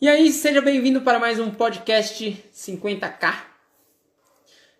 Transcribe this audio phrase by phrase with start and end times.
[0.00, 3.34] E aí, seja bem-vindo para mais um podcast 50K.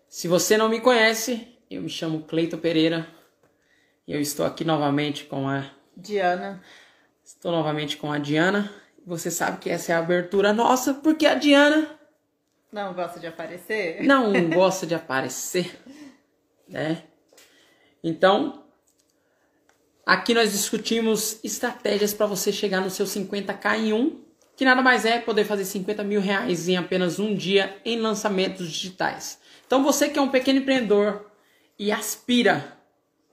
[0.07, 3.07] Se você não me conhece, eu me chamo Cleito Pereira
[4.07, 6.61] e eu estou aqui novamente com a Diana.
[7.23, 8.71] Estou novamente com a Diana.
[9.05, 11.99] Você sabe que essa é a abertura nossa, porque a Diana
[12.71, 14.01] Não gosta de aparecer?
[14.03, 15.79] não gosta de aparecer,
[16.67, 17.03] né?
[18.03, 18.63] Então,
[20.05, 24.23] aqui nós discutimos estratégias para você chegar no seu 50k em um,
[24.59, 28.69] que nada mais é poder fazer 50 mil reais em apenas um dia em lançamentos
[28.69, 29.39] digitais.
[29.65, 31.31] Então, você que é um pequeno empreendedor
[31.79, 32.77] e aspira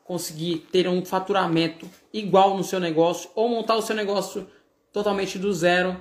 [0.05, 4.49] conseguir ter um faturamento igual no seu negócio ou montar o seu negócio
[4.93, 6.01] totalmente do zero,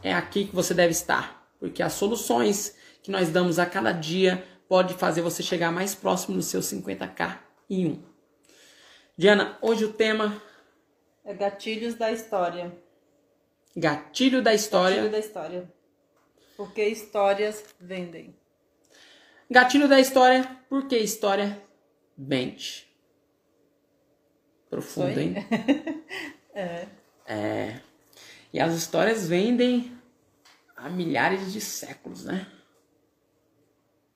[0.00, 4.46] é aqui que você deve estar, porque as soluções que nós damos a cada dia
[4.68, 7.36] pode fazer você chegar mais próximo do seu 50k
[7.68, 8.02] em um.
[9.16, 10.40] Diana, hoje o tema
[11.24, 12.80] É gatilhos da história.
[13.76, 14.96] Gatilho da história.
[14.96, 15.72] Gatilho da história.
[16.56, 18.34] Porque histórias vendem.
[19.50, 21.60] Gatilho da história, porque história
[22.16, 22.88] vende.
[24.70, 25.34] Profundo, hein?
[26.54, 26.86] É.
[27.26, 27.80] É.
[28.52, 29.96] E as histórias vendem
[30.76, 32.46] há milhares de séculos, né?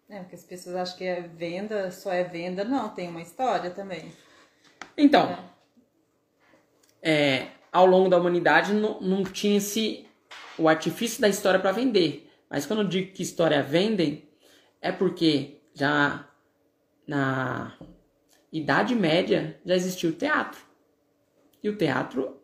[0.08, 2.62] É, porque as pessoas acham que é venda, só é venda.
[2.62, 4.12] Não, tem uma história também.
[4.96, 5.50] Então,
[7.02, 10.06] é, ao longo da humanidade não, não tinha-se
[10.56, 12.26] o artifício da história para vender.
[12.48, 14.26] Mas quando eu digo que história vendem,
[14.80, 16.26] é porque já
[17.06, 17.76] na
[18.50, 20.58] Idade Média já existia o teatro.
[21.62, 22.40] E o teatro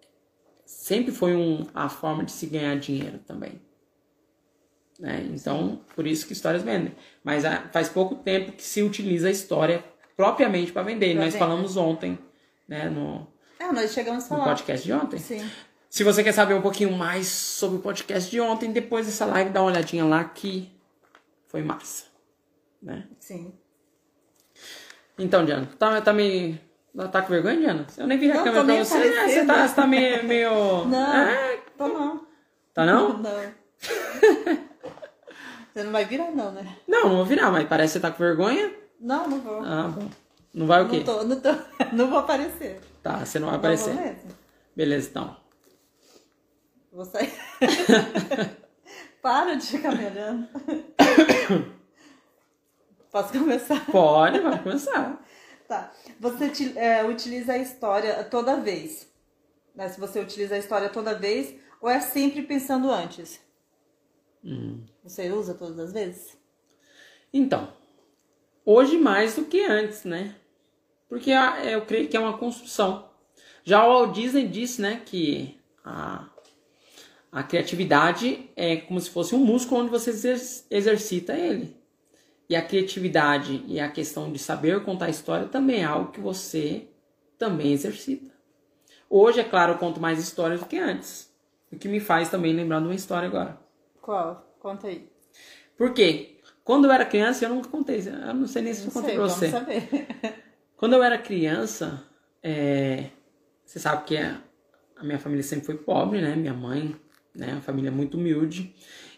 [0.66, 3.58] sempre foi um, a forma de se ganhar dinheiro também.
[5.00, 5.27] Né?
[5.33, 6.94] Então, por isso que histórias vendem.
[7.25, 9.83] Mas ah, faz pouco tempo que se utiliza a história
[10.14, 11.14] propriamente para vender.
[11.14, 11.47] Pra Nós venda.
[11.47, 12.19] falamos ontem,
[12.69, 13.31] né, no,
[13.63, 14.45] É, nós chegamos a no falar.
[14.57, 15.19] podcast de ontem.
[15.19, 15.49] Sim.
[15.89, 19.51] Se você quer saber um pouquinho mais sobre o podcast de ontem, depois dessa live,
[19.51, 20.71] dá uma olhadinha lá que
[21.47, 22.05] foi massa.
[22.83, 23.05] Né?
[23.21, 23.53] Sim.
[25.19, 26.59] Então, Diana, tá, tá meio.
[27.11, 27.87] Tá com vergonha, Diana?
[27.97, 28.99] Eu nem vi a Não, câmera pra você.
[28.99, 29.28] né?
[29.28, 30.25] Você tá, você tá meio.
[30.25, 30.84] meio...
[30.87, 31.12] Não.
[31.17, 32.27] É, Tô não.
[32.75, 33.17] tá não?
[33.22, 33.53] Não.
[35.72, 36.77] Você não vai virar, não, né?
[36.87, 38.71] Não, não vou virar, mas parece que você tá com vergonha.
[39.01, 39.62] Não, não vou.
[39.65, 40.06] Ah, bom.
[40.53, 40.99] Não vai o quê?
[40.99, 41.49] Não tô, não tô.
[41.97, 42.78] Não vou aparecer.
[43.03, 43.95] Tá, você não vai Não vou aparecer.
[43.95, 44.31] mesmo.
[44.77, 45.37] Beleza, então.
[46.93, 47.33] Vou sair.
[49.21, 50.49] Para de ficar me olhando.
[53.11, 53.85] Posso começar?
[53.87, 55.23] Pode, vai começar.
[55.69, 55.93] Tá.
[56.19, 59.11] Você é, utiliza a história toda vez.
[59.75, 59.89] Né?
[59.89, 63.41] Se você utiliza a história toda vez, ou é sempre pensando antes?
[64.45, 64.84] Hum.
[65.05, 66.37] Você usa todas as vezes?
[67.33, 67.73] Então,
[68.65, 70.34] hoje mais do que antes, né?
[71.12, 73.11] Porque a- eu creio que é uma construção.
[73.62, 76.27] Já o Walt Disney disse, né, que a,
[77.31, 81.77] a criatividade é como se fosse um músculo onde você exer- exercita ele.
[82.49, 86.89] E a criatividade e a questão de saber contar história também é algo que você
[87.37, 88.33] também exercita.
[89.11, 91.31] Hoje, é claro, eu conto mais histórias do que antes.
[91.71, 93.61] O que me faz também lembrar de uma história agora.
[94.01, 94.56] Qual?
[94.59, 95.06] Conta aí.
[95.77, 96.39] Por quê?
[96.65, 97.99] Quando eu era criança, eu nunca contei.
[98.01, 99.51] Eu não sei nem se eu contei pra vamos você.
[99.51, 99.89] saber.
[100.82, 102.03] Quando eu era criança,
[102.43, 103.04] é,
[103.65, 104.41] você sabe que a,
[104.97, 106.34] a minha família sempre foi pobre, né?
[106.34, 106.97] Minha mãe,
[107.32, 107.53] né?
[107.53, 108.75] Uma família muito humilde.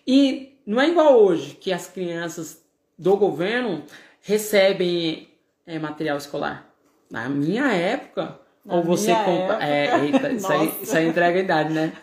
[0.07, 2.63] E não é igual hoje, que as crianças
[2.99, 3.83] do governo
[4.21, 5.31] recebem
[5.67, 6.71] é, material escolar.
[7.11, 9.59] Na minha época, Na ou você compra.
[9.67, 11.95] É, eita, isso, aí, isso aí entrega a idade, né?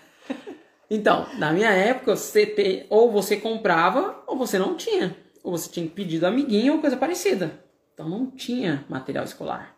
[0.89, 5.15] Então, na minha época, você te, ou você comprava ou você não tinha.
[5.43, 7.61] Ou você tinha que pedir do amiguinho ou coisa parecida.
[7.93, 9.75] Então não tinha material escolar.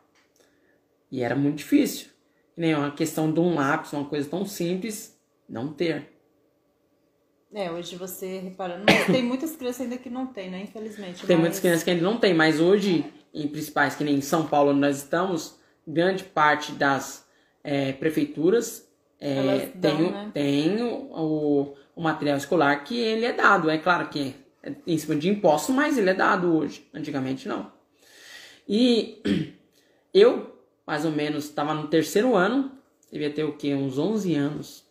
[1.12, 2.08] E era muito difícil.
[2.56, 5.20] Nem uma questão de um lápis, uma coisa tão simples,
[5.50, 6.12] não ter.
[7.54, 10.62] É, hoje você reparando, tem muitas crianças ainda que não tem, né?
[10.62, 11.26] Infelizmente.
[11.26, 14.22] Tem mas- muitas crianças que ainda não tem, mas hoje, em principais, que nem em
[14.22, 17.28] São Paulo onde nós estamos, grande parte das
[17.64, 18.88] é, prefeituras
[19.20, 20.32] é, dão, tem, o- né?
[20.34, 23.70] tem o, o, material escolar que ele é dado.
[23.70, 26.88] É claro que é em cima de impostos, mas ele é dado hoje.
[26.94, 27.72] Antigamente não.
[28.68, 29.22] E
[30.14, 30.56] eu,
[30.86, 32.72] mais ou menos, estava no terceiro ano,
[33.12, 33.74] devia ter o quê?
[33.74, 34.84] Uns 11 anos.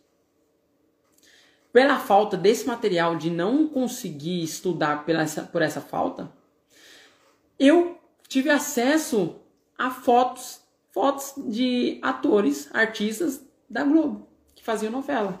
[1.71, 6.31] Pela falta desse material, de não conseguir estudar pela essa, por essa falta,
[7.59, 9.37] eu tive acesso
[9.77, 10.61] a fotos,
[10.91, 15.39] fotos de atores, artistas da Globo, que faziam novela.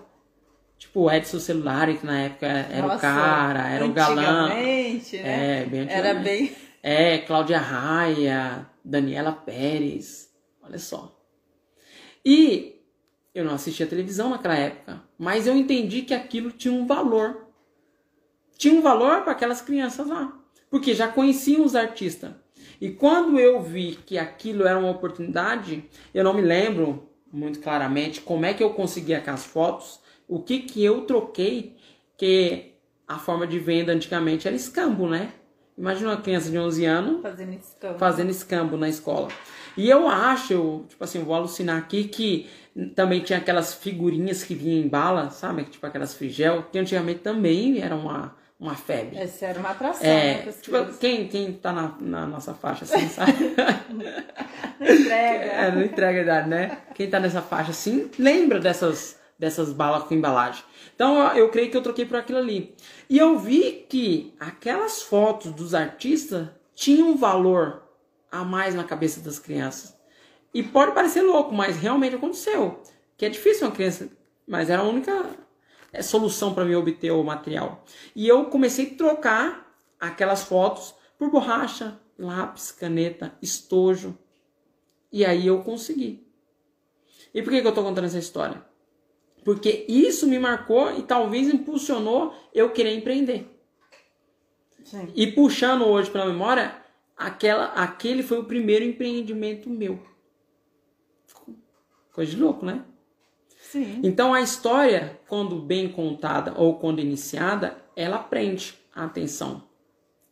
[0.77, 4.49] Tipo o Edson Celulari, que na época era o Nossa, cara, era o galã.
[4.49, 5.61] né?
[5.61, 6.55] É, bem Era bem.
[6.83, 10.29] É, Cláudia Raia, Daniela Pérez,
[10.61, 11.17] olha só.
[12.25, 12.71] E
[13.33, 17.47] Eu não assistia televisão naquela época, mas eu entendi que aquilo tinha um valor.
[18.57, 20.39] Tinha um valor para aquelas crianças lá,
[20.69, 22.31] porque já conheciam os artistas.
[22.79, 25.83] E quando eu vi que aquilo era uma oportunidade,
[26.13, 30.59] eu não me lembro muito claramente como é que eu consegui aquelas fotos, o que
[30.59, 31.75] que eu troquei,
[32.15, 32.73] que
[33.07, 35.33] a forma de venda antigamente era escambo, né?
[35.77, 37.97] Imagina uma criança de 11 anos Fazendo escambo.
[37.99, 39.27] fazendo escambo na escola.
[39.75, 42.47] E eu acho, eu, tipo assim, vou alucinar aqui que
[42.95, 45.63] também tinha aquelas figurinhas que vinham em bala, sabe?
[45.63, 49.17] Tipo aquelas frigel, que antigamente também era uma, uma febre.
[49.17, 50.07] Essa era uma atração.
[50.07, 53.33] É, tipo, quem, quem tá na, na nossa faixa assim, sabe?
[54.79, 55.45] Não entrega.
[55.45, 56.77] É, não entrega a idade, né?
[56.93, 60.63] Quem tá nessa faixa assim, lembra dessas, dessas balas com embalagem.
[60.95, 62.75] Então eu, creio que eu troquei por aquilo ali.
[63.09, 67.83] E eu vi que aquelas fotos dos artistas tinham um valor
[68.31, 69.97] a mais na cabeça das crianças.
[70.53, 72.81] E pode parecer louco, mas realmente aconteceu.
[73.17, 74.09] Que é difícil uma criança,
[74.47, 75.29] mas era a única
[75.91, 77.83] é, solução para mim obter o material.
[78.15, 84.17] E eu comecei a trocar aquelas fotos por borracha, lápis, caneta, estojo.
[85.11, 86.27] E aí eu consegui.
[87.33, 88.63] E por que, que eu tô contando essa história?
[89.43, 93.49] Porque isso me marcou e talvez impulsionou eu querer empreender.
[94.83, 95.11] Sim.
[95.15, 96.75] E puxando hoje pela memória,
[97.15, 99.99] aquela, aquele foi o primeiro empreendimento meu.
[102.13, 102.85] Coisa de louco, né?
[103.59, 104.01] Sim.
[104.03, 109.63] Então a história, quando bem contada ou quando iniciada, ela prende a atenção.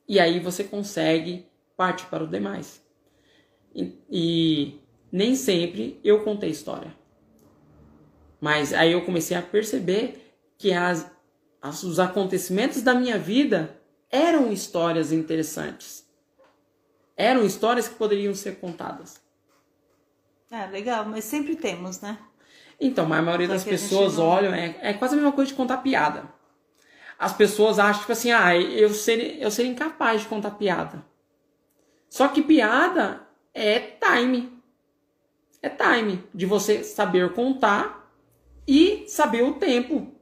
[0.08, 2.86] E aí você consegue partir para o demais.
[3.74, 4.80] E, e
[5.12, 6.96] nem sempre eu contei história.
[8.42, 11.10] Mas aí eu comecei a perceber que as,
[11.62, 13.80] as- os acontecimentos da minha vida
[14.10, 16.06] eram histórias interessantes.
[17.16, 19.22] Eram histórias que poderiam ser contadas.
[20.50, 22.18] É, legal, mas sempre temos, né?
[22.80, 25.50] Então, mas a maioria Só das pessoas não- olham, é, é quase a mesma coisa
[25.52, 26.24] de contar piada.
[27.20, 31.06] As pessoas acham, tipo assim, ah, eu seria, eu seria incapaz de contar piada.
[32.10, 33.22] Só que piada
[33.54, 34.52] é time.
[35.62, 36.24] É time.
[36.34, 38.01] De você saber contar
[38.68, 40.14] e saber o tempo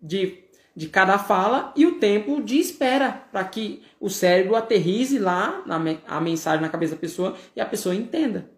[0.00, 0.44] de,
[0.74, 5.76] de cada fala e o tempo de espera para que o cérebro aterrize lá na,
[6.06, 8.50] a mensagem na cabeça da pessoa e a pessoa entenda.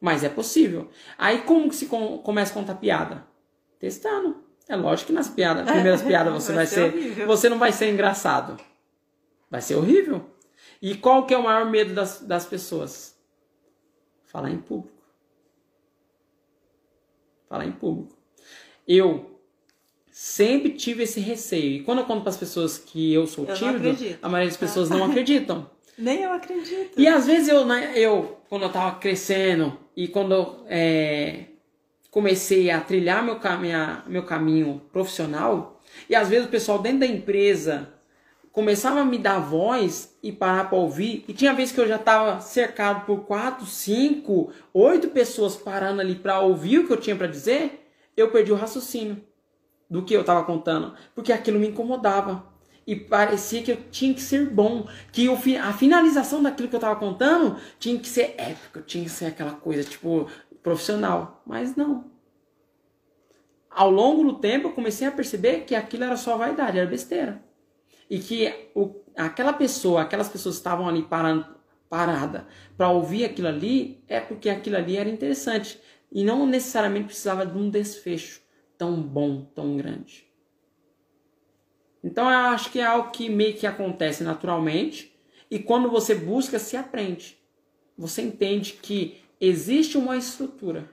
[0.00, 0.88] Mas é possível.
[1.18, 3.26] Aí como que se com- começa a contar piada?
[3.78, 4.44] Testando.
[4.68, 7.26] É lógico que nas piadas, primeiras piadas você vai, Vai ser ser, horrível.
[7.26, 8.56] você não vai ser engraçado.
[9.50, 10.30] Vai ser horrível.
[10.80, 13.18] E qual que é o maior medo das, das pessoas?
[14.26, 14.96] Falar em público.
[17.48, 18.16] Falar em público.
[18.92, 19.38] Eu
[20.10, 21.76] sempre tive esse receio.
[21.76, 24.56] E quando eu conto para as pessoas que eu sou Eu tímido, a maioria das
[24.56, 25.70] pessoas não acreditam.
[25.96, 26.98] Nem eu acredito.
[27.00, 31.44] E às vezes eu, né, eu quando eu tava crescendo e quando eu é,
[32.10, 37.06] comecei a trilhar meu, caminha, meu caminho profissional, e às vezes o pessoal dentro da
[37.06, 37.94] empresa
[38.50, 41.98] começava a me dar voz e parar para ouvir, e tinha vezes que eu já
[41.98, 47.14] tava cercado por quatro, cinco, oito pessoas parando ali para ouvir o que eu tinha
[47.14, 47.79] para dizer,
[48.20, 49.22] eu perdi o raciocínio
[49.88, 52.48] do que eu tava contando, porque aquilo me incomodava.
[52.86, 56.98] E parecia que eu tinha que ser bom, que a finalização daquilo que eu tava
[56.98, 60.28] contando tinha que ser épico, tinha que ser aquela coisa tipo
[60.62, 62.10] profissional, mas não.
[63.70, 67.42] Ao longo do tempo eu comecei a perceber que aquilo era só vaidade, era besteira.
[68.08, 71.46] E que o, aquela pessoa, aquelas pessoas que estavam ali parando,
[71.88, 72.46] parada
[72.76, 77.56] para ouvir aquilo ali, é porque aquilo ali era interessante e não necessariamente precisava de
[77.56, 78.40] um desfecho
[78.76, 80.26] tão bom, tão grande.
[82.02, 85.14] Então eu acho que é algo que meio que acontece naturalmente
[85.50, 87.38] e quando você busca se aprende.
[87.98, 90.90] Você entende que existe uma estrutura.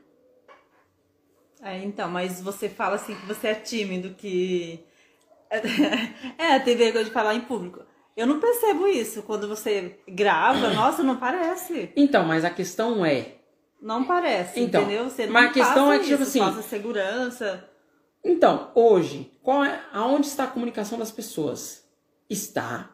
[1.61, 4.83] É, então, mas você fala assim que você é tímido, que.
[6.37, 7.83] É, tem vergonha de falar em público.
[8.15, 9.23] Eu não percebo isso.
[9.23, 11.91] Quando você grava, nossa, não parece.
[11.95, 13.36] Então, mas a questão é,
[13.81, 15.09] Não parece, Então, entendeu?
[15.09, 17.69] Você não mas a questão é que, tipo assim- passa segurança.
[18.23, 21.87] Então, hoje, qual é, aonde está a comunicação das pessoas?
[22.29, 22.91] Está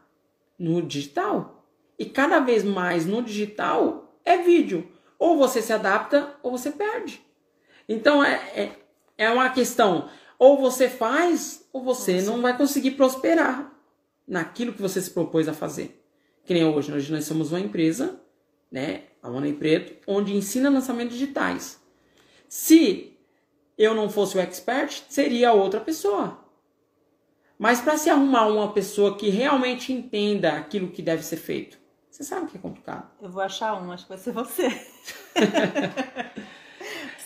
[0.59, 1.65] no digital.
[1.97, 4.91] E cada vez mais no digital é vídeo.
[5.17, 7.21] Ou você se adapta ou você perde.
[7.87, 8.71] Então é, é,
[9.17, 10.09] é uma questão.
[10.37, 13.71] Ou você faz ou você não vai conseguir prosperar
[14.27, 16.03] naquilo que você se propôs a fazer.
[16.45, 18.19] Que nem hoje, hoje nós somos uma empresa,
[18.73, 19.03] né?
[19.21, 21.79] A Money Preto, onde ensina lançamentos digitais.
[22.49, 23.17] Se
[23.77, 26.39] eu não fosse o expert, seria outra pessoa.
[27.57, 31.77] Mas para se arrumar uma pessoa que realmente entenda aquilo que deve ser feito,
[32.11, 33.09] você sabe que é complicado.
[33.21, 34.69] Eu vou achar um, acho que vai ser você.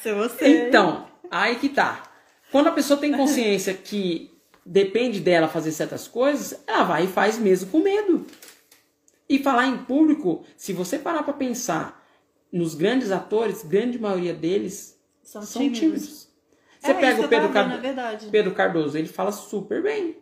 [0.03, 0.67] ser você.
[0.67, 2.03] Então, Aí que tá.
[2.51, 4.31] Quando a pessoa tem consciência que
[4.65, 8.25] depende dela fazer certas coisas, ela vai e faz mesmo com medo.
[9.29, 12.05] E falar em público, se você parar para pensar
[12.51, 15.79] nos grandes atores, grande maioria deles São, são tímidos.
[15.79, 16.27] tímidos.
[16.79, 18.27] Você É, pega o Pedro, vendo, é verdade.
[18.31, 20.17] Pedro Cardoso, ele fala super bem.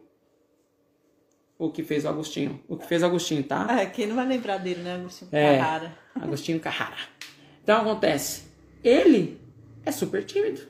[1.58, 2.62] O que fez o Agostinho.
[2.68, 3.68] O que fez o Agostinho, tá?
[3.80, 4.96] É, quem não vai lembrar dele, né?
[4.96, 5.58] Agostinho É.
[5.58, 5.98] Carrara.
[6.16, 6.98] Agostinho Carrara.
[7.64, 8.44] Então acontece,
[8.84, 9.40] ele
[9.86, 10.62] é super tímido.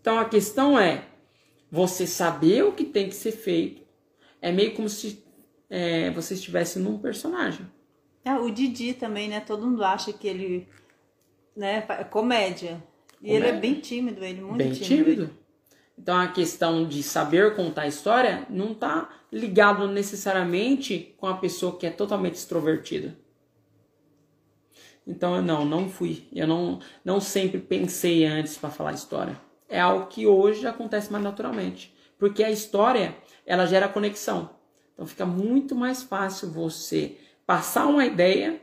[0.00, 1.04] Então a questão é
[1.70, 3.82] você saber o que tem que ser feito.
[4.42, 5.22] É meio como se
[5.70, 7.66] é, você estivesse num personagem.
[8.24, 9.40] É, o Didi também, né?
[9.40, 10.68] Todo mundo acha que ele
[11.56, 12.82] né, é comédia.
[13.22, 13.60] E ele é Comédia.
[13.60, 15.04] bem tímido, ele muito bem tímido.
[15.04, 15.40] tímido.
[15.96, 21.76] Então a questão de saber contar a história não está ligado necessariamente com a pessoa
[21.76, 23.16] que é totalmente extrovertida.
[25.06, 26.24] Então eu não, não fui.
[26.32, 29.38] Eu não, não sempre pensei antes para falar história.
[29.68, 34.59] É algo que hoje acontece mais naturalmente, porque a história ela gera conexão.
[35.00, 37.16] Então fica muito mais fácil você
[37.46, 38.60] passar uma ideia,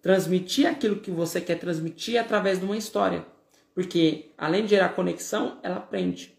[0.00, 3.26] transmitir aquilo que você quer transmitir através de uma história.
[3.74, 6.34] Porque além de gerar conexão, ela aprende.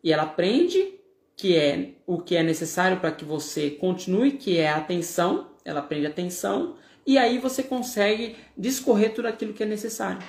[0.00, 0.94] E ela aprende
[1.34, 5.50] que é o que é necessário para que você continue, que é a atenção.
[5.64, 10.22] Ela aprende atenção e aí você consegue discorrer tudo aquilo que é necessário.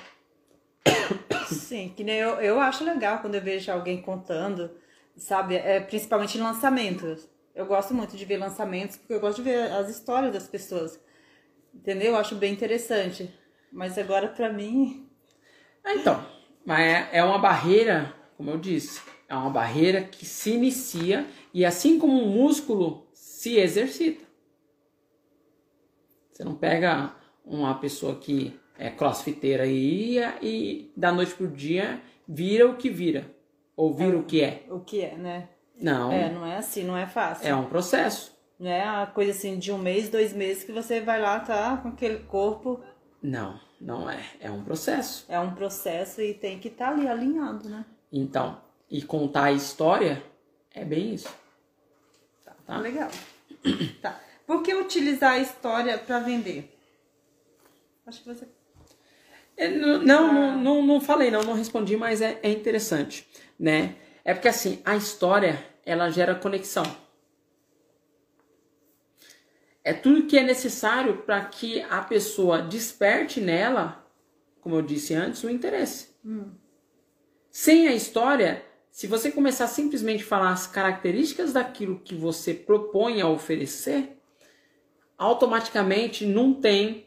[1.46, 4.72] Sim, que nem eu, eu acho legal quando eu vejo alguém contando,
[5.16, 5.56] sabe?
[5.56, 7.28] É, principalmente em lançamentos.
[7.54, 11.00] Eu gosto muito de ver lançamentos, porque eu gosto de ver as histórias das pessoas.
[11.74, 12.12] Entendeu?
[12.12, 13.32] Eu acho bem interessante.
[13.72, 15.02] Mas agora, pra mim,
[15.84, 16.26] Ah, Então,
[16.64, 21.64] mas é- é uma barreira, como eu disse, é uma barreira que se inicia e
[21.64, 24.24] assim como um músculo se exercita.
[26.32, 32.68] Você não pega uma pessoa que é crossfiteira aí e da noite pro dia vira
[32.68, 33.30] o que vira,
[33.76, 34.64] ou vira o que é.
[34.70, 35.48] o que é, né?
[35.78, 37.54] Não, É, é, não é assim, não é fácil.
[37.56, 38.34] um processo.
[38.58, 41.76] Não é uma coisa assim de um mês, dois meses que você vai lá, tá
[41.76, 42.80] com aquele corpo.
[43.22, 44.24] Não, não é.
[44.40, 45.26] É um processo.
[45.28, 47.84] É um processo e tem que estar ali alinhado, né?
[48.10, 48.58] Então,
[48.90, 50.22] e contar a história
[50.74, 51.28] é bem isso.
[52.44, 52.54] Tá?
[52.66, 53.10] Ah, legal.
[54.00, 54.18] tá.
[54.46, 56.72] Por que utilizar a história pra vender?
[58.06, 58.46] Acho que você.
[59.56, 63.26] É, não, não, não, não falei, não, não respondi, mas é, é interessante,
[63.58, 63.96] né?
[64.24, 66.84] É porque assim, a história, ela gera conexão.
[69.84, 74.04] É tudo que é necessário para que a pessoa desperte nela,
[74.60, 76.08] como eu disse antes, o interesse.
[77.50, 83.20] Sem a história, se você começar simplesmente a falar as características daquilo que você propõe
[83.20, 84.18] a oferecer,
[85.16, 87.06] automaticamente não tem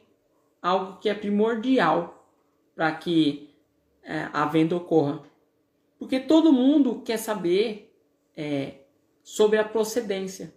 [0.61, 2.31] algo que é primordial
[2.75, 3.53] para que
[4.03, 5.21] é, a venda ocorra.
[5.99, 7.93] Porque todo mundo quer saber
[8.35, 8.85] é,
[9.21, 10.55] sobre a procedência.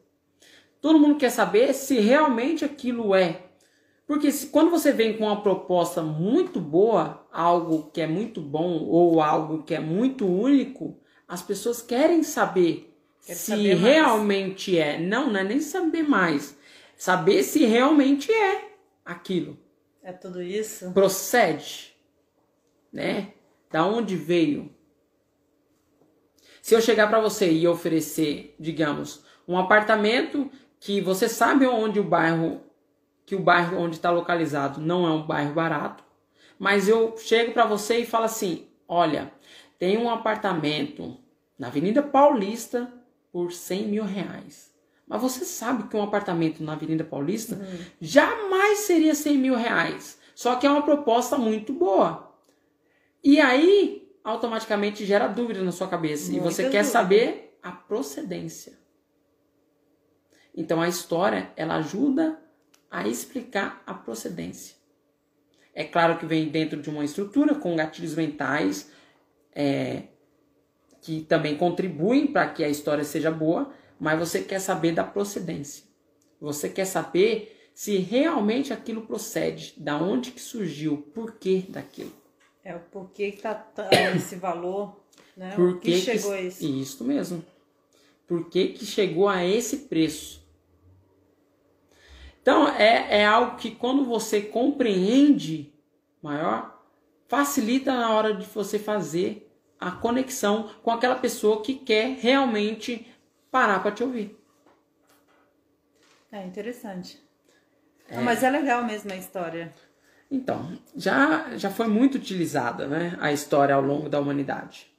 [0.80, 3.42] Todo mundo quer saber se realmente aquilo é.
[4.06, 8.84] Porque se, quando você vem com uma proposta muito boa, algo que é muito bom
[8.84, 14.98] ou algo que é muito único, as pessoas querem saber se saber realmente é.
[14.98, 16.56] Não, não é nem saber mais.
[16.96, 18.72] Saber se realmente é
[19.04, 19.58] aquilo
[20.02, 20.92] É tudo isso?
[20.92, 21.96] procede,
[22.92, 23.32] né?
[23.70, 24.71] Da onde veio?
[26.62, 32.04] Se eu chegar para você e oferecer, digamos, um apartamento que você sabe onde o
[32.04, 32.60] bairro,
[33.26, 36.04] que o bairro onde está localizado não é um bairro barato,
[36.56, 39.32] mas eu chego para você e falo assim, olha,
[39.76, 41.16] tem um apartamento
[41.58, 42.92] na Avenida Paulista
[43.32, 44.72] por 100 mil reais.
[45.04, 47.60] Mas você sabe que um apartamento na Avenida Paulista
[48.00, 50.16] jamais seria 100 mil reais.
[50.32, 52.32] Só que é uma proposta muito boa.
[53.22, 56.30] E aí, automaticamente gera dúvida na sua cabeça.
[56.30, 56.84] e Muita você quer dúvida.
[56.84, 58.78] saber a procedência.
[60.54, 62.38] Então a história, ela ajuda
[62.90, 64.76] a explicar a procedência.
[65.74, 68.90] É claro que vem dentro de uma estrutura com gatilhos mentais
[69.54, 70.04] é,
[71.00, 75.84] que também contribuem para que a história seja boa, mas você quer saber da procedência.
[76.40, 82.12] Você quer saber se realmente aquilo procede, da onde que surgiu, por que daquilo.
[82.64, 83.66] É o porquê que tá
[84.14, 85.00] esse valor,
[85.36, 85.54] né?
[85.54, 86.64] Por que, que chegou a que, isso?
[86.64, 87.44] Isso mesmo.
[88.26, 90.42] Por que, que chegou a esse preço?
[92.40, 95.72] Então, é, é algo que quando você compreende
[96.20, 96.82] maior,
[97.28, 103.06] facilita na hora de você fazer a conexão com aquela pessoa que quer realmente
[103.50, 104.36] parar para te ouvir.
[106.30, 107.20] É interessante.
[108.10, 109.72] Ah, mas é legal mesmo a história.
[110.32, 114.90] Então, já, já foi muito utilizada né, a história ao longo da humanidade.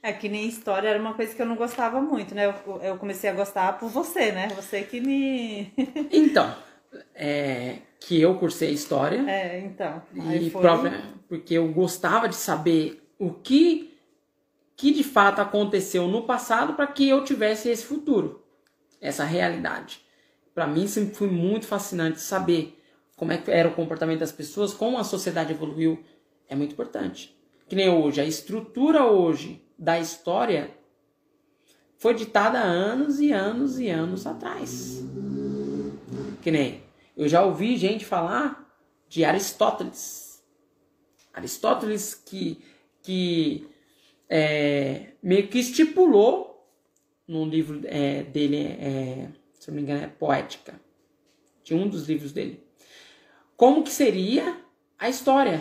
[0.00, 2.46] É que nem história era uma coisa que eu não gostava muito, né?
[2.46, 4.48] Eu, eu comecei a gostar por você, né?
[4.54, 5.72] Você que me.
[6.12, 6.54] então,
[7.12, 9.28] é, que eu cursei história.
[9.28, 10.00] É, então.
[10.14, 10.62] E foi...
[10.62, 13.96] própria, porque eu gostava de saber o que,
[14.76, 18.44] que de fato aconteceu no passado para que eu tivesse esse futuro,
[19.00, 20.00] essa realidade.
[20.54, 22.80] Para mim sempre foi muito fascinante saber
[23.22, 26.02] como é era o comportamento das pessoas, como a sociedade evoluiu,
[26.48, 27.32] é muito importante.
[27.68, 30.76] Que nem hoje, a estrutura hoje da história
[31.98, 35.04] foi ditada há anos e anos e anos atrás.
[36.42, 36.82] Que nem
[37.16, 38.68] eu já ouvi gente falar
[39.08, 40.42] de Aristóteles.
[41.32, 42.60] Aristóteles que,
[43.04, 43.68] que
[44.28, 46.68] é, meio que estipulou
[47.28, 49.28] num livro é, dele, é,
[49.60, 50.74] se não me engano, é Poética,
[51.62, 52.60] de um dos livros dele,
[53.62, 54.56] como que seria
[54.98, 55.58] a história.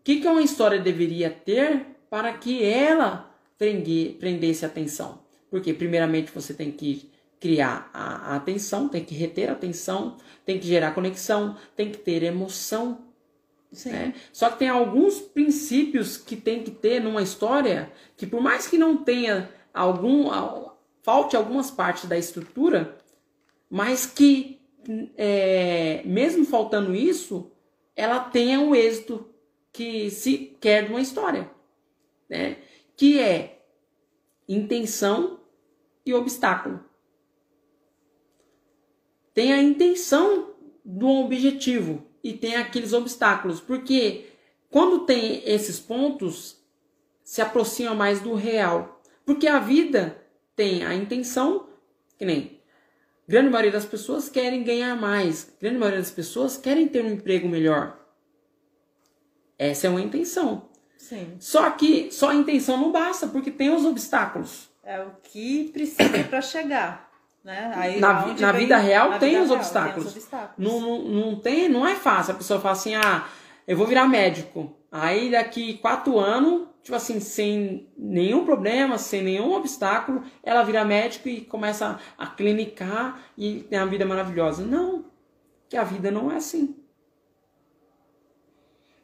[0.00, 5.20] O que, que uma história deveria ter para que ela prendesse atenção?
[5.50, 10.66] Porque, primeiramente, você tem que criar a, atenção, tem que reter a atenção, tem que
[10.66, 12.98] gerar conexão, tem que ter emoção.
[13.86, 14.12] Né?
[14.30, 18.76] Só que tem alguns princípios que tem que ter numa história que, por mais que
[18.76, 20.28] não tenha algum.
[21.02, 22.98] falte algumas partes da estrutura,
[23.70, 24.57] mas que,
[25.16, 27.50] é, mesmo faltando isso,
[27.94, 29.28] ela tenha o êxito
[29.72, 31.50] que se quer de uma história.
[32.28, 32.58] Né?
[32.96, 33.62] Que é
[34.48, 35.40] intenção
[36.04, 36.88] e obstáculo
[39.38, 40.50] tem a intenção
[40.84, 44.30] do objetivo e tem aqueles obstáculos, porque
[44.68, 46.56] quando tem esses pontos,
[47.22, 49.00] se aproxima mais do real.
[49.24, 50.20] Porque a vida
[50.56, 51.68] tem a intenção,
[52.18, 52.57] que nem
[53.28, 57.46] grande maioria das pessoas querem ganhar mais, grande maioria das pessoas querem ter um emprego
[57.48, 57.98] melhor.
[59.58, 60.68] Essa é uma intenção.
[60.96, 61.36] Sim.
[61.38, 64.68] Só que só a intenção não basta, porque tem os obstáculos.
[64.82, 67.08] É o que precisa para chegar.
[67.44, 67.72] Né?
[67.74, 70.04] Aí, na, na vida real na tem, vida os real, obstáculos.
[70.04, 70.54] tem os obstáculos.
[70.58, 72.32] Não, não, não, tem, não é fácil.
[72.32, 73.26] A pessoa fala assim, ah,
[73.66, 74.74] eu vou virar médico.
[74.90, 81.28] Aí daqui quatro anos, tipo assim, sem nenhum problema, sem nenhum obstáculo, ela vira médico
[81.28, 84.64] e começa a clinicar e tem uma vida maravilhosa.
[84.64, 85.04] Não,
[85.68, 86.74] que a vida não é assim.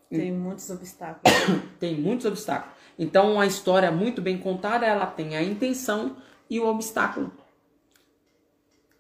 [0.09, 1.31] Tem muitos obstáculos.
[1.79, 2.75] tem muitos obstáculos.
[2.99, 6.17] Então, uma história muito bem contada, ela tem a intenção
[6.49, 7.35] e o obstáculo.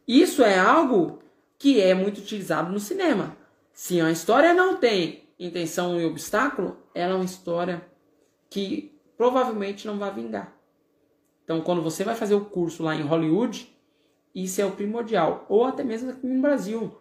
[0.06, 1.20] Isso é algo
[1.58, 3.34] que é muito utilizado no cinema.
[3.72, 7.93] Se uma história não tem intenção e obstáculo, ela é uma história
[8.54, 10.56] que provavelmente não vai vingar.
[11.42, 13.68] Então, quando você vai fazer o curso lá em Hollywood,
[14.32, 15.44] isso é o primordial.
[15.48, 16.96] Ou até mesmo aqui no Brasil.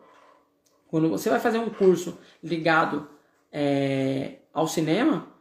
[0.87, 3.07] Quando você vai fazer um curso ligado
[3.51, 5.31] é, ao cinema,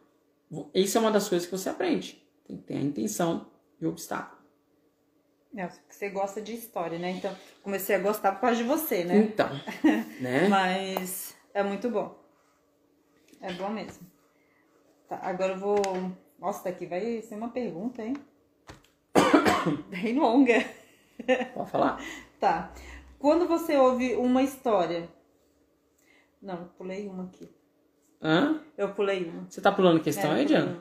[0.74, 2.22] isso é uma das coisas que você aprende.
[2.46, 3.46] Tem que ter a intenção
[3.80, 4.42] e o obstáculo.
[5.56, 7.10] É, você gosta de história, né?
[7.10, 9.16] Então, comecei a gostar por causa de você, né?
[9.16, 9.48] Então,
[10.20, 10.46] né?
[10.48, 12.22] Mas é muito bom.
[13.40, 14.11] É bom mesmo.
[15.12, 15.76] Tá, agora eu vou...
[16.38, 18.16] Nossa, daqui vai ser uma pergunta, hein?
[19.90, 20.64] Bem longa.
[21.52, 22.02] Pode falar.
[22.40, 22.72] Tá.
[23.18, 25.06] Quando você ouve uma história...
[26.40, 27.46] Não, pulei uma aqui.
[28.22, 28.62] Hã?
[28.74, 29.44] Eu pulei uma.
[29.50, 30.80] Você tá pulando questão é, aí, Diana?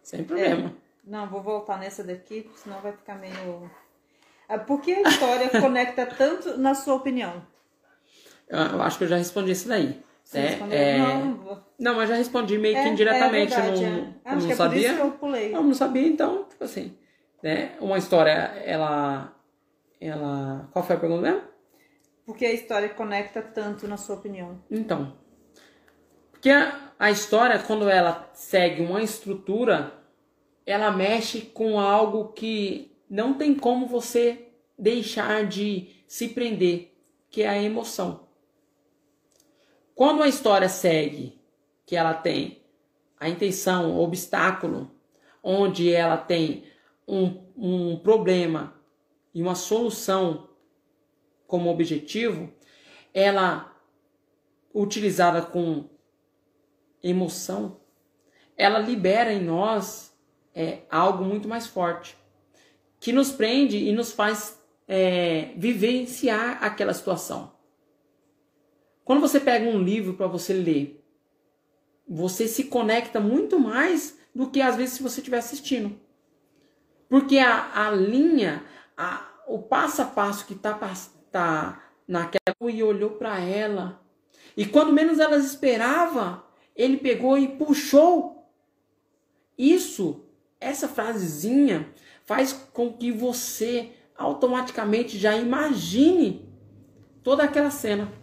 [0.00, 0.68] Sem problema.
[0.68, 0.72] É.
[1.04, 3.68] Não, vou voltar nessa daqui, senão vai ficar meio...
[4.48, 7.44] Ah, por que a história conecta tanto na sua opinião?
[8.46, 10.00] Eu acho que eu já respondi isso daí.
[10.34, 10.58] É?
[10.70, 10.98] É...
[10.98, 11.62] Não.
[11.78, 13.52] não, mas já respondi meio que é, indiretamente.
[13.52, 14.14] É verdade, não, é.
[14.24, 14.90] Acho não sabia.
[14.90, 15.52] É pulei.
[15.52, 16.96] Não, não sabia, então, tipo assim.
[17.42, 17.72] Né?
[17.80, 18.32] Uma história,
[18.64, 19.36] ela.
[20.00, 20.68] Ela.
[20.72, 21.42] Qual foi a pergunta mesmo?
[22.24, 24.62] Por que a história conecta tanto na sua opinião?
[24.70, 25.16] Então.
[26.30, 29.92] Porque a, a história, quando ela segue uma estrutura,
[30.64, 36.92] ela mexe com algo que não tem como você deixar de se prender,
[37.30, 38.26] que é a emoção.
[39.94, 41.40] Quando a história segue,
[41.84, 42.62] que ela tem
[43.18, 44.90] a intenção, o obstáculo,
[45.42, 46.64] onde ela tem
[47.06, 48.74] um, um problema
[49.34, 50.48] e uma solução
[51.46, 52.52] como objetivo,
[53.12, 53.76] ela
[54.74, 55.88] utilizada com
[57.02, 57.80] emoção,
[58.56, 60.16] ela libera em nós
[60.54, 62.16] é, algo muito mais forte
[63.02, 67.51] que nos prende e nos faz é, vivenciar aquela situação.
[69.12, 71.04] Quando você pega um livro para você ler,
[72.08, 76.00] você se conecta muito mais do que às vezes se você estiver assistindo.
[77.10, 78.64] Porque a, a linha,
[78.96, 80.72] a, o passo a passo que está
[81.30, 84.00] tá naquela e olhou para ela.
[84.56, 88.50] E quando menos elas esperava, ele pegou e puxou.
[89.58, 90.24] Isso,
[90.58, 91.92] essa frasezinha,
[92.24, 96.48] faz com que você automaticamente já imagine
[97.22, 98.21] toda aquela cena.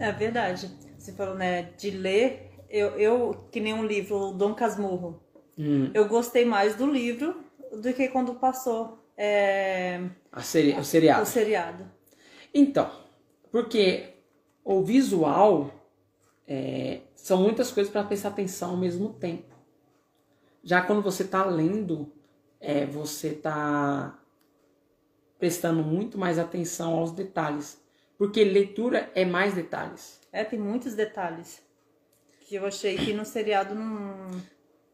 [0.00, 0.70] É verdade.
[0.98, 2.50] Você falou, né, de ler.
[2.68, 5.22] Eu, eu que nem um livro, Dom Casmurro.
[5.58, 5.90] Hum.
[5.92, 10.00] Eu gostei mais do livro do que quando passou é,
[10.32, 11.22] A seri o seriado.
[11.22, 11.90] o seriado.
[12.54, 12.90] Então,
[13.52, 14.14] porque
[14.64, 15.70] o visual
[16.48, 19.54] é, são muitas coisas para prestar atenção ao mesmo tempo.
[20.64, 22.10] Já quando você está lendo,
[22.58, 24.18] é, você está
[25.38, 27.78] prestando muito mais atenção aos detalhes.
[28.20, 30.20] Porque leitura é mais detalhes.
[30.30, 31.62] É, tem muitos detalhes.
[32.42, 34.28] Que eu achei que no seriado não,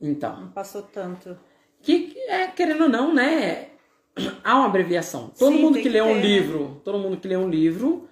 [0.00, 1.36] Então, não passou tanto.
[1.82, 3.70] que que é, querendo ou não, né?
[4.44, 5.32] Há uma abreviação.
[5.36, 6.20] Todo Sim, mundo que que lê um ter, né?
[6.20, 8.08] livro, todo mundo que lê um livro,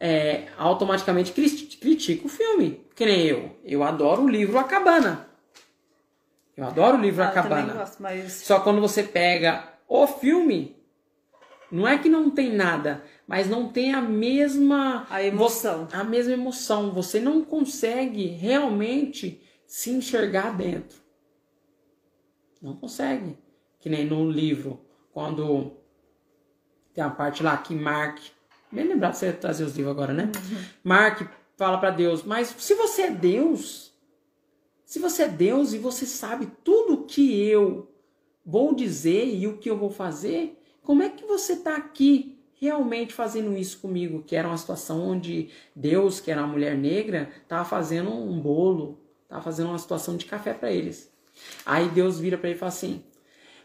[0.00, 1.48] é, automaticamente cri-
[1.80, 2.84] critica o filme.
[2.96, 3.56] Que nem eu.
[3.64, 5.28] Eu adoro o livro A Cabana.
[6.56, 7.74] Eu adoro o livro Ah, A Cabana.
[7.74, 10.76] gosto, mas Só quando você pega o filme,
[11.70, 15.86] não é que não tem nada, mas não tem a mesma a emoção.
[15.92, 16.92] a mesma emoção.
[16.92, 20.98] Você não consegue realmente se enxergar dentro.
[22.60, 23.36] Não consegue.
[23.78, 24.80] Que nem no livro,
[25.12, 25.76] quando
[26.94, 28.18] tem a parte lá que Mark.
[28.72, 30.30] Bem lembrado você trazer os livros agora, né?
[30.82, 33.94] Mark fala para Deus, mas se você é Deus,
[34.84, 37.92] se você é Deus e você sabe tudo que eu
[38.44, 40.57] vou dizer e o que eu vou fazer,
[40.88, 44.22] como é que você está aqui realmente fazendo isso comigo?
[44.26, 48.98] Que era uma situação onde Deus, que era uma mulher negra, estava fazendo um bolo,
[49.22, 51.12] estava fazendo uma situação de café para eles.
[51.66, 53.04] Aí Deus vira para ele e fala assim: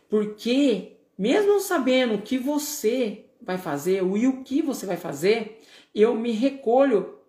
[0.10, 5.62] porque mesmo sabendo o que você vai fazer e o que você vai fazer,
[5.96, 7.20] eu me recolho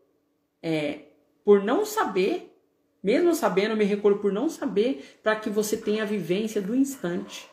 [0.60, 1.02] é,
[1.44, 2.52] por não saber,
[3.00, 6.74] mesmo sabendo, eu me recolho por não saber, para que você tenha a vivência do
[6.74, 7.48] instante.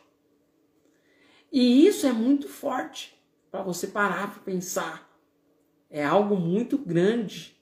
[1.52, 3.14] E isso é muito forte
[3.52, 5.10] para você parar para pensar.
[5.90, 7.58] É algo muito grande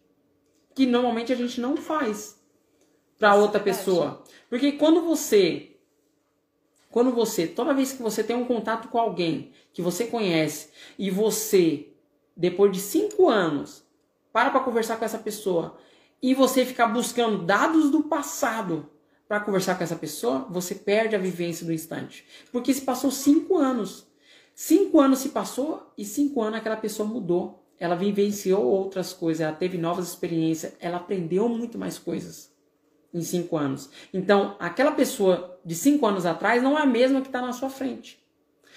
[0.75, 2.39] que normalmente a gente não faz
[3.17, 4.23] para é outra pessoa.
[4.49, 5.65] Porque quando você
[6.91, 11.11] quando você, toda vez que você tem um contato com alguém que você conhece e
[11.11, 11.93] você,
[12.35, 13.85] depois de cinco anos,
[14.33, 15.77] para para conversar com essa pessoa
[16.21, 18.89] e você ficar buscando dados do passado
[19.29, 22.25] para conversar com essa pessoa, você perde a vivência do instante.
[22.51, 24.07] Porque se passou cinco anos.
[24.55, 27.63] Cinco anos se passou e cinco anos aquela pessoa mudou.
[27.79, 32.51] Ela vivenciou outras coisas, ela teve novas experiências, ela aprendeu muito mais coisas
[33.13, 33.91] em cinco anos.
[34.11, 37.69] Então, aquela pessoa de cinco anos atrás não é a mesma que está na sua
[37.69, 38.19] frente.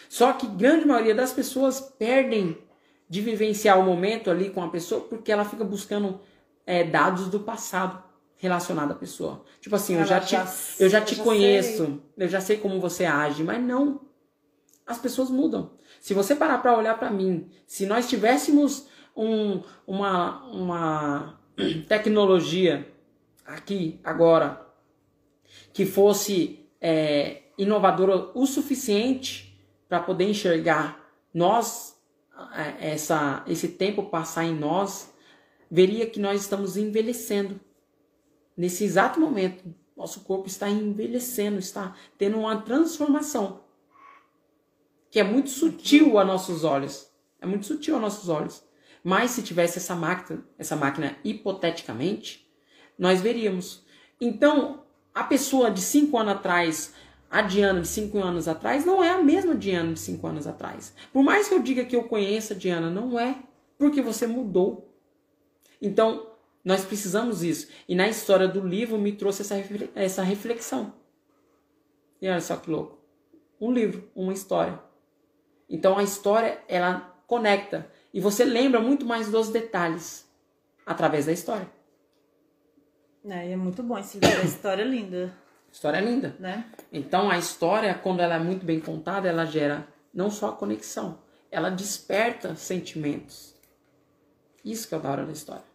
[0.06, 2.58] Só que grande maioria das pessoas perdem
[3.08, 6.20] de vivenciar o momento ali com a pessoa porque ela fica buscando
[6.66, 8.11] é, dados do passado
[8.42, 9.44] relacionado à pessoa.
[9.60, 12.40] Tipo assim, eu Ela já te, já- eu já eu te já conheço, eu já
[12.40, 14.00] sei como você age, mas não.
[14.84, 15.70] As pessoas mudam.
[16.00, 21.40] Se você parar para olhar para mim, se nós tivéssemos um, uma, uma
[21.88, 22.92] tecnologia
[23.46, 24.66] aqui agora
[25.72, 29.56] que fosse é, inovadora o suficiente
[29.88, 31.00] para poder enxergar
[31.32, 31.96] nós
[32.56, 35.12] é, essa esse tempo passar em nós
[35.70, 37.60] veria que nós estamos envelhecendo
[38.56, 39.64] nesse exato momento
[39.96, 43.60] nosso corpo está envelhecendo está tendo uma transformação
[45.10, 47.10] que é muito sutil a nossos olhos
[47.40, 48.64] é muito sutil a nossos olhos
[49.04, 52.42] mas se tivesse essa máquina essa máquina hipoteticamente
[52.98, 53.84] nós veríamos.
[54.20, 54.84] Então,
[55.14, 56.94] a pessoa de cinco anos atrás,
[57.30, 60.94] a Diana de cinco anos atrás, não é a mesma Diana de cinco anos atrás.
[61.12, 63.36] Por mais que eu diga que eu conheça a Diana, não é,
[63.78, 64.88] porque você mudou.
[65.80, 66.28] Então,
[66.64, 67.68] nós precisamos isso.
[67.88, 69.56] E na história do livro me trouxe essa,
[69.94, 70.94] essa reflexão.
[72.20, 72.98] E olha só que louco.
[73.60, 74.78] Um livro, uma história.
[75.68, 77.90] Então a história, ela conecta.
[78.12, 80.28] E você lembra muito mais dos detalhes
[80.84, 81.68] através da história.
[83.24, 85.32] É, é muito bom esse livro, a história é linda,
[85.70, 86.34] história é linda.
[86.40, 86.70] né?
[86.92, 91.20] Então a história, quando ela é muito bem contada, ela gera não só a conexão,
[91.50, 93.54] ela desperta sentimentos.
[94.64, 95.71] Isso que é o da hora da história.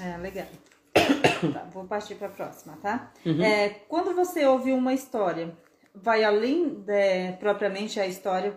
[0.00, 0.46] É, legal.
[1.54, 3.10] Tá, vou partir para a próxima, tá?
[3.42, 5.56] É, quando você ouve uma história,
[5.94, 8.54] vai além de, propriamente a história.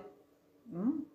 [0.70, 1.06] Hum?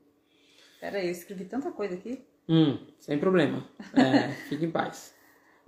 [0.80, 2.24] Pera aí, eu escrevi tanta coisa aqui.
[2.48, 3.68] Hum, sem problema.
[3.94, 5.14] É, fique em paz.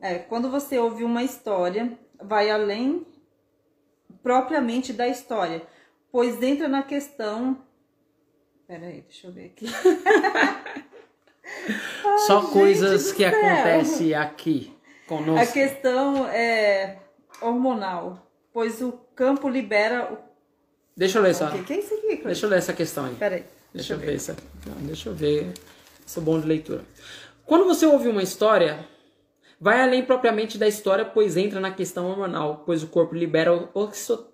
[0.00, 3.06] É, quando você ouve uma história, vai além
[4.22, 5.62] propriamente da história,
[6.10, 7.62] pois entra na questão.
[8.66, 9.66] Pera aí, deixa eu ver aqui.
[12.26, 13.28] Só coisas que céu.
[13.28, 14.72] acontecem aqui
[15.06, 15.42] conosco.
[15.42, 16.98] A questão é
[17.40, 20.18] hormonal, pois o campo libera o.
[20.96, 21.48] Deixa eu ler só.
[21.48, 22.26] O que, é isso aqui, Cleiton?
[22.26, 23.14] Deixa eu ler essa questão aí.
[23.14, 23.44] Peraí.
[23.72, 24.36] Deixa, eu ver essa.
[24.66, 25.52] não, deixa eu ver.
[26.04, 26.82] Sou bom de leitura.
[27.46, 28.84] Quando você ouve uma história,
[29.60, 33.52] vai além propriamente da história, pois entra na questão hormonal, pois o corpo libera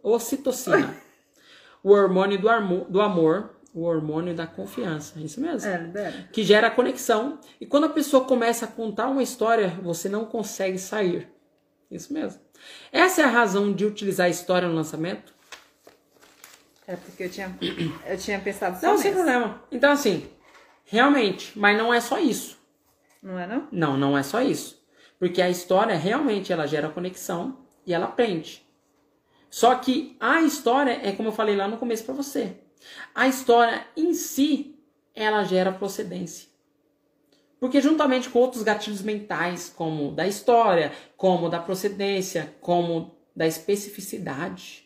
[0.02, 0.96] ocitocina,
[1.82, 5.20] o hormônio do amor, o hormônio da confiança.
[5.20, 5.68] Isso mesmo.
[5.68, 6.28] É.
[6.32, 7.38] Que gera conexão.
[7.60, 11.28] E quando a pessoa começa a contar uma história, você não consegue sair.
[11.90, 12.40] Isso mesmo.
[12.90, 15.34] Essa é a razão de utilizar a história no lançamento?
[16.86, 17.54] É porque eu tinha,
[18.08, 19.22] eu tinha pensado só Não, sem nessa.
[19.22, 19.62] problema.
[19.70, 20.26] Então, assim,
[20.86, 22.58] realmente, mas não é só isso.
[23.22, 23.68] Não é não?
[23.70, 24.82] Não, não é só isso.
[25.18, 28.66] Porque a história realmente ela gera conexão e ela aprende.
[29.50, 32.56] Só que a história é como eu falei lá no começo para você.
[33.14, 34.78] A história em si
[35.14, 36.48] ela gera procedência.
[37.58, 44.84] Porque juntamente com outros gatilhos mentais, como da história, como da procedência, como da especificidade,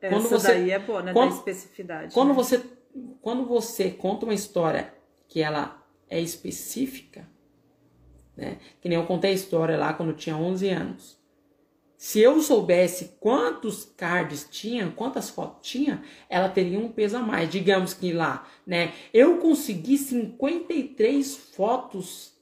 [0.00, 1.12] Quando Essa você- daí é boa, né?
[1.12, 2.12] quando- da especificidade.
[2.12, 2.34] quando né?
[2.34, 2.60] você,
[3.20, 4.92] quando você conta uma história
[5.28, 7.24] que ela é específica,
[8.36, 8.58] né?
[8.80, 11.16] Que nem eu contei a história lá quando eu tinha 11 anos.
[12.02, 17.48] Se eu soubesse quantos cards tinha, quantas fotos tinha, ela teria um peso a mais.
[17.48, 18.92] Digamos que lá, né?
[19.14, 22.32] Eu consegui 53 fotos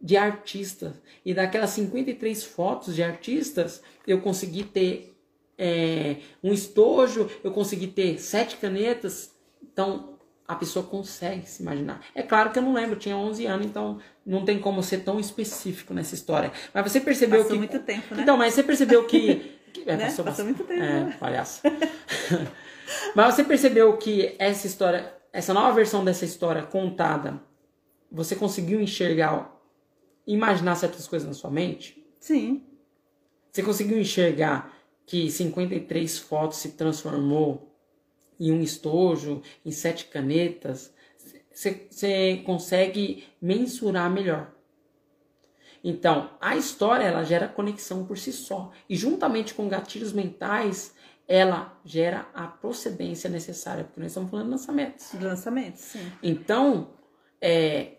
[0.00, 1.00] de artistas.
[1.24, 5.16] E daquelas 53 fotos de artistas, eu consegui ter
[5.56, 9.32] é, um estojo, eu consegui ter sete canetas.
[9.62, 10.13] Então,
[10.46, 12.04] a pessoa consegue se imaginar.
[12.14, 14.98] É claro que eu não lembro, eu tinha 11 anos, então não tem como ser
[14.98, 16.52] tão específico nessa história.
[16.72, 17.58] Mas você percebeu Passou que...
[17.58, 18.22] muito tempo, né?
[18.22, 19.58] Então, mas você percebeu que...
[19.86, 20.04] é, Né?
[20.04, 21.16] passou, Passou muito tempo, É, né?
[21.18, 21.62] palhaço.
[23.14, 27.40] mas você percebeu que essa história, essa nova versão dessa história contada,
[28.12, 29.50] você conseguiu enxergar,
[30.26, 32.04] imaginar certas coisas na sua mente?
[32.20, 32.62] Sim.
[33.50, 34.72] Você conseguiu enxergar
[35.06, 37.73] que 53 fotos se transformou
[38.38, 40.92] em um estojo, em sete canetas?
[41.52, 44.52] Você, consegue mensurar melhor.
[45.82, 48.72] Então, a história ela gera conexão por si só.
[48.88, 50.94] E juntamente com gatilhos mentais,
[51.28, 55.10] ela gera a procedência necessária, porque nós estamos falando de lançamentos.
[55.12, 56.12] De lançamento, sim.
[56.22, 56.90] Então,
[57.40, 57.98] é,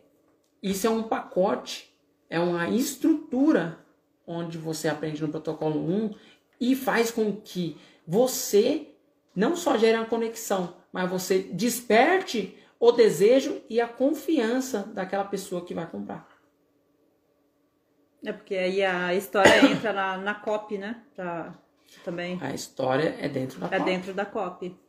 [0.61, 1.95] isso é um pacote,
[2.29, 3.79] é uma estrutura
[4.25, 6.15] onde você aprende no protocolo 1
[6.59, 8.94] e faz com que você
[9.35, 15.63] não só gere uma conexão, mas você desperte o desejo e a confiança daquela pessoa
[15.65, 16.27] que vai comprar.
[18.23, 21.01] É porque aí a história entra na, na copy, né?
[21.15, 21.53] Pra,
[22.03, 22.37] também.
[22.41, 23.85] A história é dentro da É cópia.
[23.85, 24.79] dentro da copy.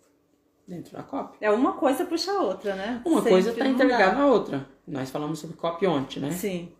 [0.66, 1.38] Dentro da cópia.
[1.40, 3.02] É uma coisa puxa a outra, né?
[3.04, 4.66] Uma Sempre coisa está interligada na outra.
[4.86, 6.30] Nós falamos sobre copy ontem, né?
[6.30, 6.72] Sim.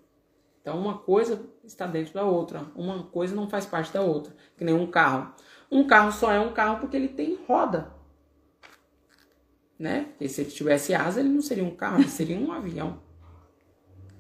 [0.61, 4.65] Então uma coisa está dentro da outra, uma coisa não faz parte da outra, que
[4.65, 5.33] nem um carro.
[5.71, 7.93] Um carro só é um carro porque ele tem roda.
[9.79, 10.05] Né?
[10.11, 13.01] Porque se ele tivesse asa, ele não seria um carro, ele seria um avião.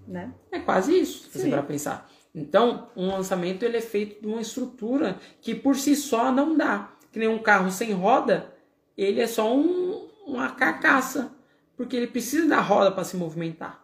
[0.07, 0.33] Né?
[0.53, 2.11] É quase isso, se você para pensar.
[2.35, 6.93] Então, um lançamento ele é feito de uma estrutura que por si só não dá.
[7.11, 8.53] Que nem um carro sem roda,
[8.97, 11.33] ele é só um- uma carcaça,
[11.77, 13.83] porque ele precisa da roda para se movimentar.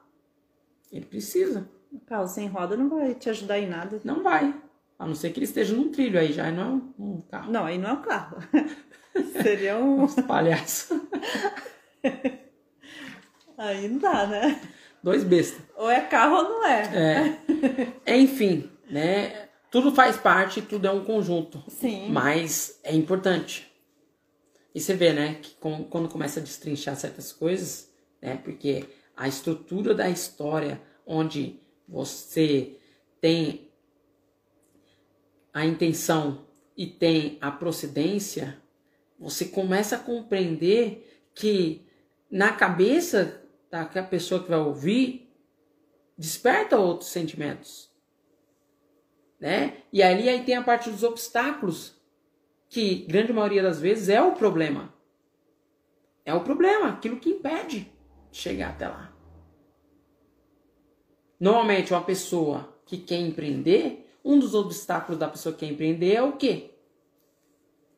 [0.93, 1.67] Ele precisa.
[1.91, 3.99] O carro sem roda não vai te ajudar em nada.
[4.05, 4.55] Não vai.
[5.03, 7.51] A não ser que ele esteja num trilho aí, já não é um, um carro.
[7.51, 8.37] Não, aí não é um carro.
[9.43, 10.07] Seria um.
[10.07, 11.09] Palhaço.
[13.59, 14.61] Aí não dá, né?
[15.03, 15.61] Dois bestas.
[15.77, 17.39] Ou é carro ou não é.
[18.07, 18.17] É.
[18.17, 19.49] Enfim, né?
[19.73, 21.63] Tudo faz parte, tudo é um conjunto.
[21.69, 22.09] Sim.
[22.11, 23.71] Mas é importante.
[24.75, 27.91] E você vê, né, que com- quando começa a destrinchar certas coisas,
[28.23, 28.85] né, porque
[29.17, 32.77] a estrutura da história, onde você
[33.21, 33.72] tem
[35.53, 38.61] a intenção e tem a procedência,
[39.19, 41.87] você começa a compreender que
[42.31, 45.33] na cabeça daquela pessoa que vai ouvir,
[46.17, 47.91] desperta outros sentimentos.
[49.41, 49.79] Né?
[49.93, 52.01] E ali aí tem a parte dos obstáculos,
[52.69, 54.95] que grande maioria das vezes é o problema.
[56.25, 57.91] É o problema, aquilo que impede
[58.31, 59.13] de chegar até lá.
[61.41, 66.23] Normalmente uma pessoa que quer empreender, um dos obstáculos da pessoa que quer empreender é
[66.23, 66.75] o quê?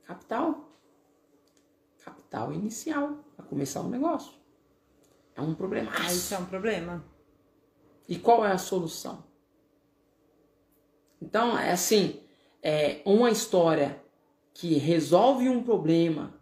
[0.05, 0.71] Capital.
[2.05, 4.33] Capital inicial para começar um negócio.
[5.35, 5.91] É um problema.
[5.95, 7.05] Aí isso é um problema.
[8.09, 9.25] E qual é a solução?
[11.21, 12.21] Então, é assim,
[12.63, 14.03] é uma história
[14.53, 16.39] que resolve um problema,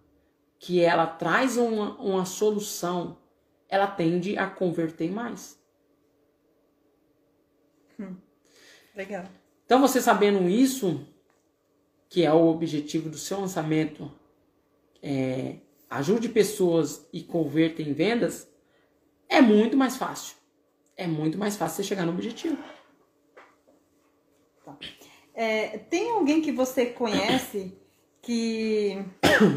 [0.58, 3.16] que ela traz uma, uma solução,
[3.68, 5.58] ela tende a converter mais.
[8.94, 9.24] Legal.
[9.72, 11.00] Então você sabendo isso,
[12.06, 14.12] que é o objetivo do seu lançamento,
[15.02, 18.46] é, ajude pessoas e converta em vendas,
[19.30, 20.36] é muito mais fácil.
[20.94, 22.58] É muito mais fácil você chegar no objetivo.
[24.62, 24.76] Tá.
[25.32, 27.72] É, tem alguém que você conhece
[28.20, 29.02] que,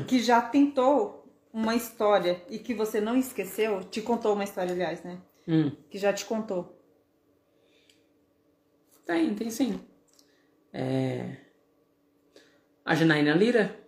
[0.07, 3.83] que já tentou uma história e que você não esqueceu?
[3.83, 5.21] Te contou uma história, aliás, né?
[5.45, 5.73] Hum.
[5.89, 6.73] Que já te contou.
[9.05, 9.77] Tem, tem sim.
[10.77, 11.37] É...
[12.83, 13.79] A Janaína Lira.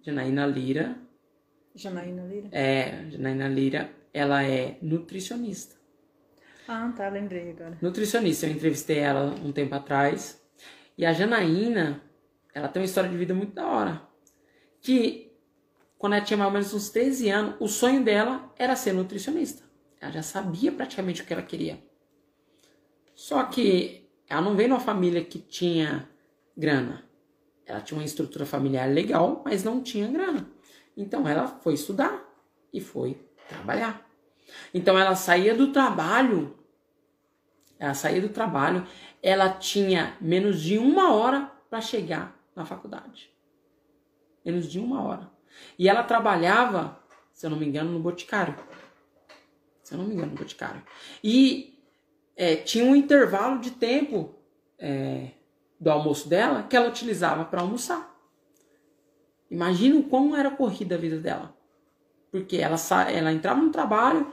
[0.00, 0.96] Janaína Lira.
[1.74, 2.48] Janaína Lira?
[2.50, 5.76] É, Janaína Lira, ela é nutricionista.
[6.66, 7.76] Ah, tá, lembrei agora.
[7.82, 10.42] Nutricionista, eu entrevistei ela um tempo atrás.
[10.96, 12.02] E a Janaína,
[12.54, 14.02] ela tem uma história de vida muito da hora.
[14.80, 15.36] Que
[15.98, 19.64] quando ela tinha mais ou menos uns 13 anos, o sonho dela era ser nutricionista.
[20.00, 21.78] Ela já sabia praticamente o que ela queria.
[23.14, 26.08] Só que ela não veio numa família que tinha
[26.56, 27.04] grana.
[27.66, 30.48] Ela tinha uma estrutura familiar legal, mas não tinha grana.
[30.96, 32.22] Então ela foi estudar
[32.72, 34.06] e foi trabalhar.
[34.74, 36.56] Então ela saía do trabalho,
[37.78, 38.86] ela saía do trabalho,
[39.22, 43.30] ela tinha menos de uma hora para chegar na faculdade.
[44.44, 45.30] Menos de uma hora.
[45.78, 47.00] E ela trabalhava,
[47.32, 48.54] se eu não me engano, no Boticário.
[49.82, 50.82] Se eu não me engano, no Boticário.
[51.22, 51.78] E
[52.36, 54.34] é, tinha um intervalo de tempo
[54.78, 55.30] é,
[55.82, 58.08] do almoço dela que ela utilizava para almoçar.
[59.50, 61.52] Imagina o quão era corrida a vida dela.
[62.30, 62.76] Porque ela,
[63.10, 64.32] ela entrava no trabalho,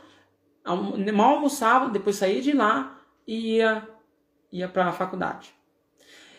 [1.11, 3.89] mal almoçava, depois saía de lá e ia,
[4.51, 5.51] ia para a faculdade.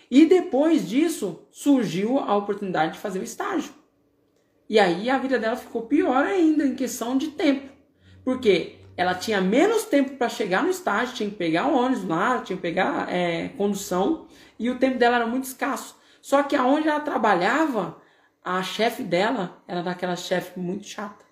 [0.08, 3.74] E depois disso surgiu a oportunidade de fazer o estágio.
[4.68, 7.68] E aí a vida dela ficou pior ainda em questão de tempo.
[8.24, 12.40] Porque ela tinha menos tempo para chegar no estágio, tinha que pegar o ônibus lá,
[12.40, 14.26] tinha que pegar é, condução,
[14.60, 15.98] e o tempo dela era muito escasso.
[16.20, 17.98] Só que aonde ela trabalhava,
[18.44, 21.24] a chefe dela era daquela chefe muito chata.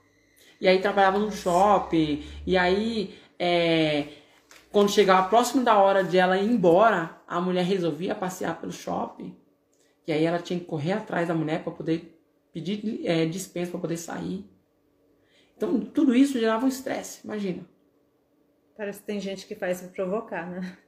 [0.59, 4.09] E aí trabalhava no shopping, e aí é,
[4.73, 9.37] quando chegava próximo da hora de ela ir embora, a mulher resolvia passear pelo shopping.
[10.07, 12.19] E aí ela tinha que correr atrás da mulher para poder
[12.51, 14.51] pedir é, dispensa para poder sair.
[15.55, 17.62] Então tudo isso gerava um estresse, imagina.
[18.75, 20.79] Parece que tem gente que faz para provocar, né?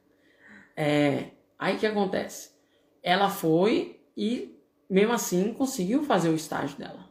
[0.75, 2.49] É, aí que acontece?
[3.03, 7.09] Ela foi e mesmo assim conseguiu fazer o estágio dela.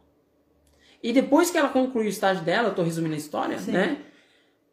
[1.02, 3.70] E depois que ela concluiu o estágio dela, eu tô resumindo a história, Sim.
[3.70, 4.04] né?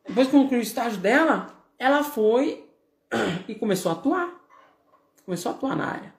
[0.06, 2.68] Depois que concluiu o estágio dela, ela foi
[3.48, 4.42] e começou a atuar.
[5.24, 6.14] Começou a atuar na área.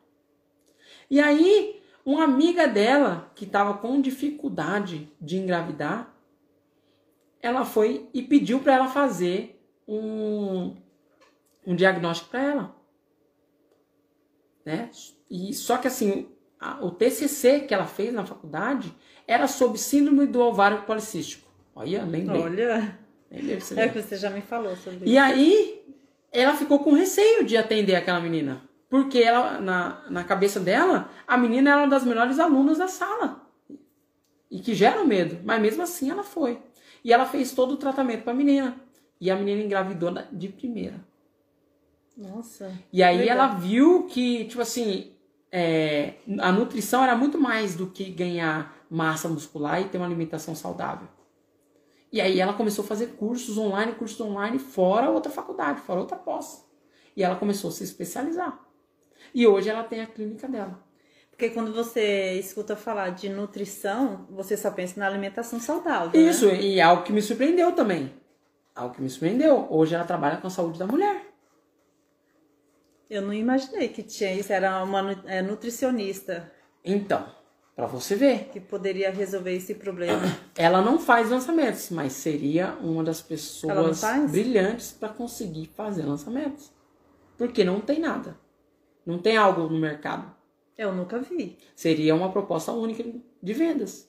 [1.11, 6.14] E aí, uma amiga dela, que estava com dificuldade de engravidar,
[7.42, 10.77] ela foi e pediu para ela fazer um,
[11.66, 12.78] um diagnóstico para ela.
[14.68, 14.90] Né?
[15.31, 16.28] E só que assim,
[16.61, 18.94] a, o TCC que ela fez na faculdade
[19.26, 21.48] era sobre síndrome do ovário policístico.
[21.74, 22.38] Olha, lembrei.
[22.38, 22.98] Olha.
[23.31, 25.12] Lembrei é que você já me falou sobre e isso.
[25.14, 25.83] E aí,
[26.31, 28.61] ela ficou com receio de atender aquela menina.
[28.90, 33.48] Porque ela, na, na cabeça dela, a menina era uma das melhores alunas da sala.
[34.50, 35.38] E que gera medo.
[35.44, 36.59] Mas mesmo assim ela foi.
[37.02, 38.76] E ela fez todo o tratamento para a menina.
[39.18, 41.08] E a menina engravidou de primeira.
[42.18, 42.72] Nossa.
[42.92, 43.37] E aí legal.
[43.37, 45.12] ela viu que, tipo assim,
[45.52, 50.54] é, a nutrição era muito mais do que ganhar massa muscular e ter uma alimentação
[50.54, 51.07] saudável.
[52.11, 56.16] E aí ela começou a fazer cursos online, cursos online fora outra faculdade, fora outra
[56.16, 56.66] pós.
[57.14, 58.59] E ela começou a se especializar.
[59.33, 60.83] E hoje ela tem a clínica dela.
[61.31, 66.20] Porque quando você escuta falar de nutrição, você só pensa na alimentação saudável.
[66.20, 66.61] Isso, né?
[66.61, 68.12] e é algo que me surpreendeu também.
[68.74, 69.68] Algo que me surpreendeu.
[69.70, 71.28] Hoje ela trabalha com a saúde da mulher.
[73.09, 76.53] Eu não imaginei que tinha isso, era uma é, nutricionista.
[76.85, 77.27] Então,
[77.75, 78.49] para você ver.
[78.53, 80.21] Que poderia resolver esse problema.
[80.59, 86.71] Ela não faz lançamentos, mas seria uma das pessoas brilhantes para conseguir fazer lançamentos.
[87.37, 88.37] Porque não tem nada.
[89.07, 90.35] Não tem algo no mercado.
[90.77, 91.57] Eu nunca vi.
[91.74, 93.05] Seria uma proposta única
[93.43, 94.09] de vendas.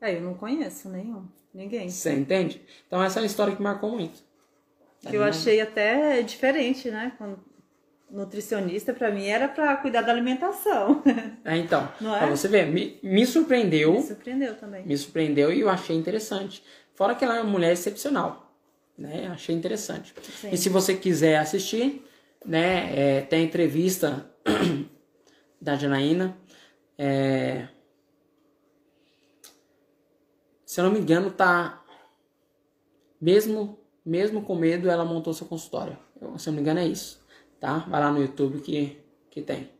[0.00, 1.26] É, eu não conheço nenhum.
[1.52, 1.88] Ninguém.
[1.88, 2.62] Você entende?
[2.86, 4.22] Então essa é uma história que marcou muito.
[5.00, 7.12] Que eu achei até diferente, né?
[7.18, 7.38] Quando
[8.12, 11.02] nutricionista para mim era para cuidar da alimentação.
[11.44, 12.18] É, então, Não é?
[12.18, 13.94] pra você ver, me, me surpreendeu.
[13.94, 14.86] Me surpreendeu também.
[14.86, 16.62] Me surpreendeu e eu achei interessante.
[16.94, 18.54] Fora que ela é uma mulher excepcional,
[18.96, 19.26] né?
[19.26, 20.14] Achei interessante.
[20.40, 20.50] Sim.
[20.52, 22.06] E se você quiser assistir,
[22.46, 24.30] né, é, tem a entrevista
[25.60, 26.36] da Janaína.
[26.96, 27.66] É,
[30.64, 31.82] se eu não me engano, tá
[33.20, 35.96] mesmo mesmo com medo, ela montou seu consultório.
[36.20, 37.21] Eu, se eu não me engano é isso
[37.62, 37.78] tá?
[37.88, 39.00] Vai lá no YouTube que,
[39.30, 39.70] que tem.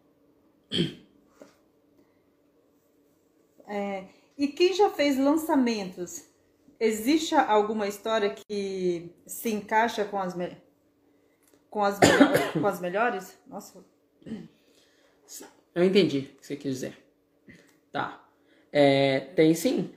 [3.67, 4.05] É,
[4.39, 6.25] e quem já fez lançamentos?
[6.79, 10.57] Existe alguma história que se encaixa com as, me...
[11.69, 12.53] com as, melhor...
[12.55, 13.39] com as melhores?
[13.49, 13.85] Nossa.
[15.75, 16.97] Eu entendi o que você quis dizer.
[17.91, 18.25] Tá.
[18.71, 19.93] É, tem sim.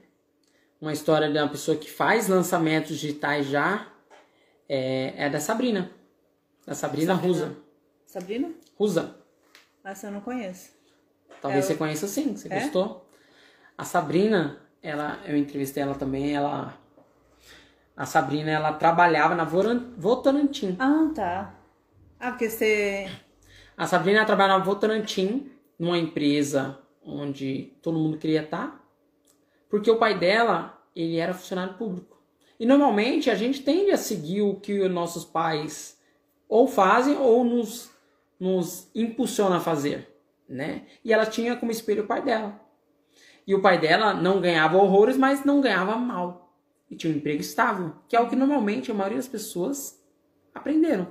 [0.80, 3.92] Uma história de uma pessoa que faz lançamentos digitais já.
[4.68, 5.92] É, é da Sabrina.
[6.66, 7.14] Da Sabrina, Sabrina.
[7.14, 7.65] Rusa.
[8.16, 8.50] Sabrina?
[8.78, 9.14] Rusa.
[9.84, 10.70] Essa eu não conheço.
[11.42, 11.74] Talvez ela...
[11.74, 12.34] você conheça sim.
[12.34, 12.60] Você é?
[12.60, 13.06] gostou?
[13.76, 16.78] A Sabrina, ela, eu entrevistei ela também, ela.
[17.94, 20.76] A Sabrina, ela trabalhava na Votorantim.
[20.78, 21.54] Ah, tá.
[22.18, 23.06] Ah, porque você.
[23.76, 28.82] A Sabrina trabalhava na Votorantim, numa empresa onde todo mundo queria estar,
[29.68, 32.18] porque o pai dela, ele era funcionário público.
[32.58, 35.98] E normalmente a gente tende a seguir o que os nossos pais
[36.48, 37.94] ou fazem ou nos,
[38.38, 40.08] nos impulsiona a fazer,
[40.48, 40.82] né?
[41.04, 42.60] E ela tinha como espelho o pai dela.
[43.46, 46.52] E o pai dela não ganhava horrores, mas não ganhava mal.
[46.90, 50.02] E tinha um emprego estável, que é o que normalmente a maioria das pessoas
[50.54, 51.08] aprenderam,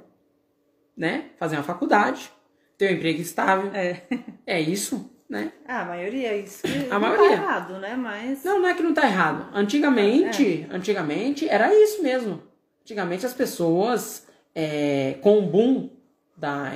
[0.96, 1.32] né?
[1.38, 2.32] Fazer uma faculdade,
[2.78, 3.72] ter um emprego estável.
[3.74, 4.04] É.
[4.48, 5.52] É isso né?
[5.68, 6.62] Ah, a maioria é isso.
[6.68, 7.28] A não maioria.
[7.30, 7.96] Tá errado, né?
[7.96, 8.44] Mas.
[8.44, 9.50] Não, não é que não tá errado.
[9.54, 10.76] Antigamente, é.
[10.76, 12.42] antigamente era isso mesmo.
[12.84, 15.90] Antigamente as pessoas, é, com o boom
[16.36, 16.74] da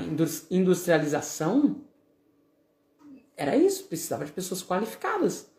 [0.49, 1.81] industrialização,
[3.35, 3.85] era isso.
[3.85, 5.49] Precisava de pessoas qualificadas.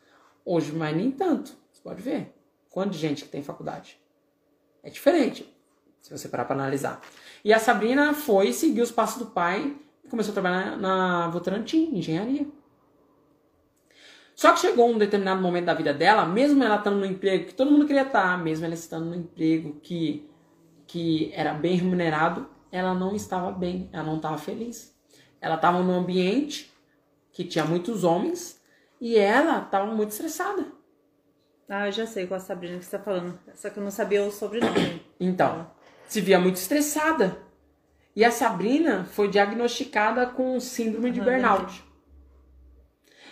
[0.45, 1.53] Hoje, mas nem tanto.
[1.73, 2.35] Você pode ver.
[2.69, 3.99] Quanto de gente que tem faculdade.
[4.83, 5.47] É diferente,
[6.01, 7.01] se você parar para analisar.
[7.45, 11.91] E a Sabrina foi seguir os passos do pai e começou a trabalhar na Votorantim,
[11.95, 12.47] engenharia.
[14.35, 17.55] Só que chegou um determinado momento da vida dela, mesmo ela estando no emprego que
[17.55, 20.27] todo mundo queria estar, mesmo ela estando no emprego que,
[20.87, 24.95] que era bem remunerado, ela não estava bem, ela não estava feliz.
[25.41, 26.73] Ela estava num ambiente
[27.33, 28.61] que tinha muitos homens
[29.01, 30.67] e ela estava muito estressada.
[31.69, 33.91] Ah, eu já sei qual a Sabrina que você está falando, só que eu não
[33.91, 35.07] sabia o sobrenome.
[35.21, 35.71] Então,
[36.09, 37.41] se via muito estressada.
[38.15, 41.85] E a Sabrina foi diagnosticada com síndrome de burnout.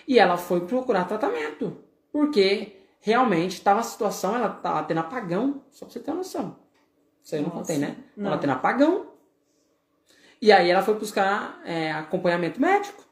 [0.06, 1.84] E ela foi procurar tratamento.
[2.12, 6.56] Porque realmente estava a situação, ela estava tendo apagão, só pra você ter uma noção.
[7.22, 7.96] Isso aí eu não contei, né?
[8.16, 8.28] Não.
[8.28, 9.17] Ela tendo apagão.
[10.40, 13.04] E aí ela foi buscar é, acompanhamento médico.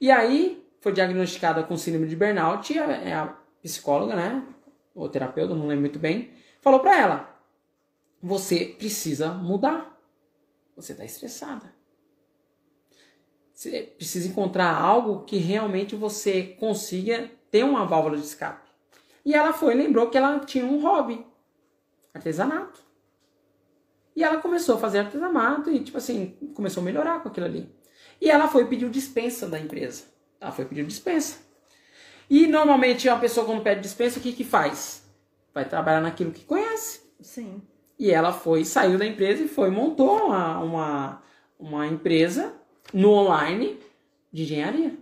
[0.00, 4.44] E aí foi diagnosticada com síndrome de burnout e a, é a psicóloga, né?
[4.94, 7.40] Ou terapeuta, não lembro muito bem, falou para ela:
[8.22, 9.94] você precisa mudar.
[10.74, 11.74] Você está estressada.
[13.52, 18.70] Você precisa encontrar algo que realmente você consiga ter uma válvula de escape.
[19.24, 21.26] E ela foi lembrou que ela tinha um hobby,
[22.12, 22.85] artesanato.
[24.16, 27.68] E ela começou a fazer artesanato e, tipo assim, começou a melhorar com aquilo ali.
[28.18, 30.04] E ela foi pedir dispensa da empresa.
[30.40, 31.38] Ela foi pedir dispensa.
[32.28, 35.04] E normalmente uma pessoa quando pede dispensa, o que que faz?
[35.52, 37.02] Vai trabalhar naquilo que conhece.
[37.20, 37.62] Sim.
[37.98, 41.22] E ela foi, saiu da empresa e foi, montou uma, uma,
[41.58, 42.54] uma empresa
[42.92, 43.78] no online
[44.32, 44.96] de engenharia.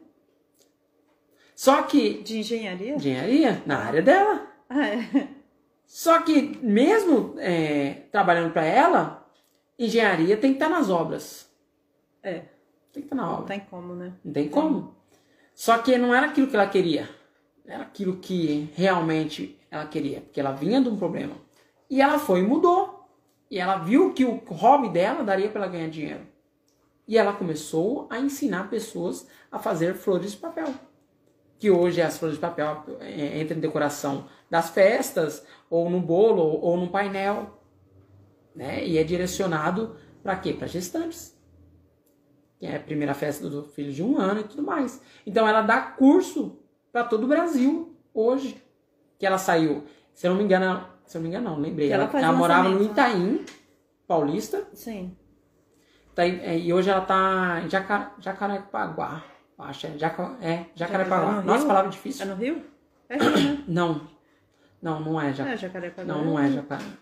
[1.54, 2.22] Só que.
[2.22, 2.96] De engenharia?
[2.96, 4.46] Engenharia, na área dela.
[4.68, 5.28] Ah, é.
[5.86, 9.26] Só que, mesmo é, trabalhando para ela,
[9.78, 11.50] engenharia tem que estar tá nas obras.
[12.22, 12.42] É.
[12.92, 13.40] Tem que estar tá na obra.
[13.40, 14.12] Não tem como, né?
[14.24, 14.94] Não tem como.
[15.54, 17.08] Só que não era aquilo que ela queria.
[17.66, 20.20] Era aquilo que realmente ela queria.
[20.20, 21.36] Porque ela vinha de um problema.
[21.88, 23.08] E ela foi e mudou.
[23.50, 26.26] E ela viu que o hobby dela daria para ela ganhar dinheiro.
[27.06, 30.72] E ela começou a ensinar pessoas a fazer flores de papel.
[31.58, 36.42] Que hoje as flores de papel é, entram em decoração das festas, ou no bolo,
[36.42, 37.60] ou no painel.
[38.54, 38.86] Né?
[38.86, 40.52] E é direcionado para quê?
[40.52, 41.36] Para gestantes.
[42.58, 45.00] Que é a primeira festa do filho de um ano e tudo mais.
[45.26, 46.58] Então ela dá curso
[46.92, 48.62] para todo o Brasil hoje.
[49.18, 51.90] Que ela saiu, se eu não me engano, se eu não me engano, não, lembrei.
[51.90, 53.44] ela, ela, ela morava no Itaim,
[54.06, 54.66] paulista.
[54.72, 55.16] Sim.
[56.14, 59.24] Tá, é, e hoje ela tá em Jacar, Jacarepaguá.
[59.58, 61.40] Acho, é, Jaca, é Jacarepaguá.
[61.40, 62.24] É Nossa, palavra difícil.
[62.24, 62.62] É no Rio?
[63.08, 63.64] É Rio, né?
[63.68, 64.08] Não.
[64.82, 65.52] Não, não é Jacarepaguá.
[65.52, 66.14] É Jacarepaguá.
[66.14, 66.98] Não, não é Jacarepaguá.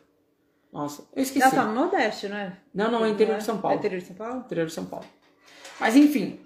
[0.73, 1.43] Nossa, eu esqueci.
[1.43, 2.57] Ela tá no Nordeste, não é?
[2.75, 3.77] Não, não, é interior de São Paulo.
[3.77, 4.41] É interior de São Paulo?
[4.41, 5.07] Interior de São Paulo.
[5.79, 6.41] Mas enfim,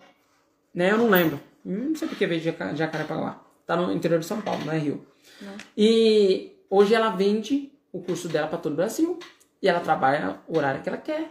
[0.75, 1.41] né, eu não lembro.
[1.65, 3.41] Hum, não sei porque veio de Jacarepaguá.
[3.67, 5.07] Tá no interior de São Paulo, não é Rio.
[5.41, 5.55] Não.
[5.77, 9.19] E hoje ela vende o curso dela para todo o Brasil.
[9.63, 11.31] E ela trabalha o horário que ela quer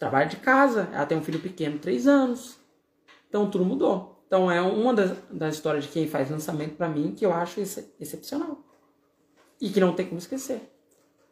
[0.00, 2.58] trabalha de casa, ela tem um filho pequeno, três anos.
[3.30, 4.22] Então tudo mudou.
[4.26, 7.58] Então é uma das, das histórias de quem faz lançamento para mim que eu acho
[7.60, 8.62] ex excepcional.
[9.58, 10.60] E que não tem como esquecer.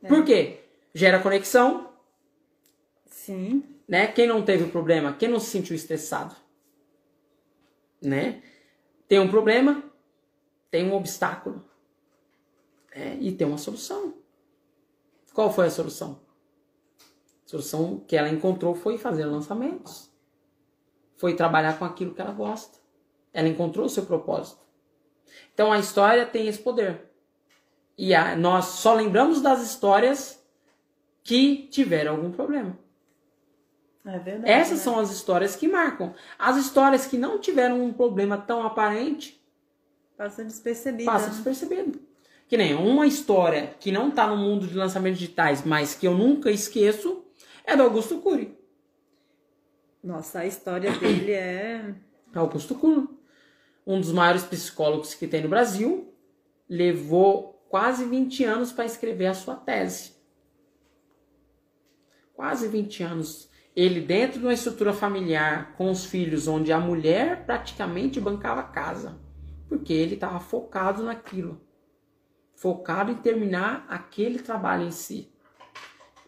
[0.03, 0.09] É.
[0.09, 0.61] Por quê?
[0.95, 1.91] Gera conexão.
[3.11, 3.63] Sim.
[3.87, 4.07] Né?
[4.07, 6.35] Quem não teve problema, quem não se sentiu estressado?
[8.01, 8.43] né?
[9.07, 9.83] Tem um problema,
[10.71, 11.65] tem um obstáculo
[12.95, 13.19] né?
[13.21, 14.15] e tem uma solução.
[15.33, 16.21] Qual foi a solução?
[17.47, 20.08] A solução que ela encontrou foi fazer lançamentos.
[21.19, 22.79] Foi trabalhar com aquilo que ela gosta.
[23.33, 24.63] Ela encontrou o seu propósito.
[25.53, 27.11] Então a história tem esse poder.
[27.97, 30.43] E a, nós só lembramos das histórias
[31.23, 32.79] que tiveram algum problema.
[34.07, 34.51] É verdade.
[34.51, 34.85] Essas né?
[34.85, 36.15] são as histórias que marcam.
[36.39, 39.39] As histórias que não tiveram um problema tão aparente,
[40.17, 41.11] Passa despercebida.
[41.11, 41.33] passa né?
[41.33, 42.01] despercebido.
[42.49, 46.15] Que nem uma história que não tá no mundo de lançamentos digitais, mas que eu
[46.15, 47.25] nunca esqueço,
[47.65, 48.58] é do Augusto Cury.
[50.09, 51.95] Nossa, a história dele é.
[52.35, 53.07] Augusto Cury,
[53.87, 56.15] um dos maiores psicólogos que tem no Brasil,
[56.67, 60.15] levou quase 20 anos para escrever a sua tese.
[62.33, 63.51] Quase 20 anos.
[63.77, 68.65] Ele dentro de uma estrutura familiar com os filhos, onde a mulher praticamente bancava a
[68.65, 69.21] casa,
[69.69, 71.61] porque ele estava focado naquilo,
[72.55, 75.31] focado em terminar aquele trabalho em si.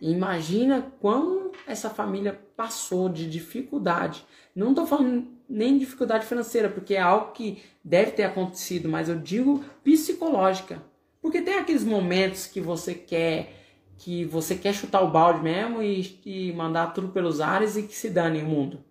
[0.00, 4.24] Imagina quão essa família passou de dificuldade.
[4.54, 9.18] Não estou falando nem dificuldade financeira, porque é algo que deve ter acontecido, mas eu
[9.18, 10.82] digo psicológica.
[11.20, 13.56] Porque tem aqueles momentos que você quer
[13.98, 17.94] que você quer chutar o balde mesmo e, e mandar tudo pelos ares e que
[17.94, 18.82] se dane o mundo.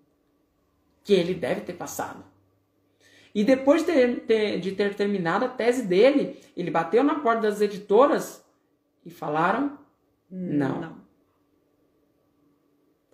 [1.03, 2.23] Que ele deve ter passado.
[3.33, 7.41] E depois de ter, ter- de ter terminado a tese dele, ele bateu na porta
[7.41, 8.45] das editoras
[9.03, 9.79] e falaram
[10.29, 10.79] não.
[10.79, 10.98] Não.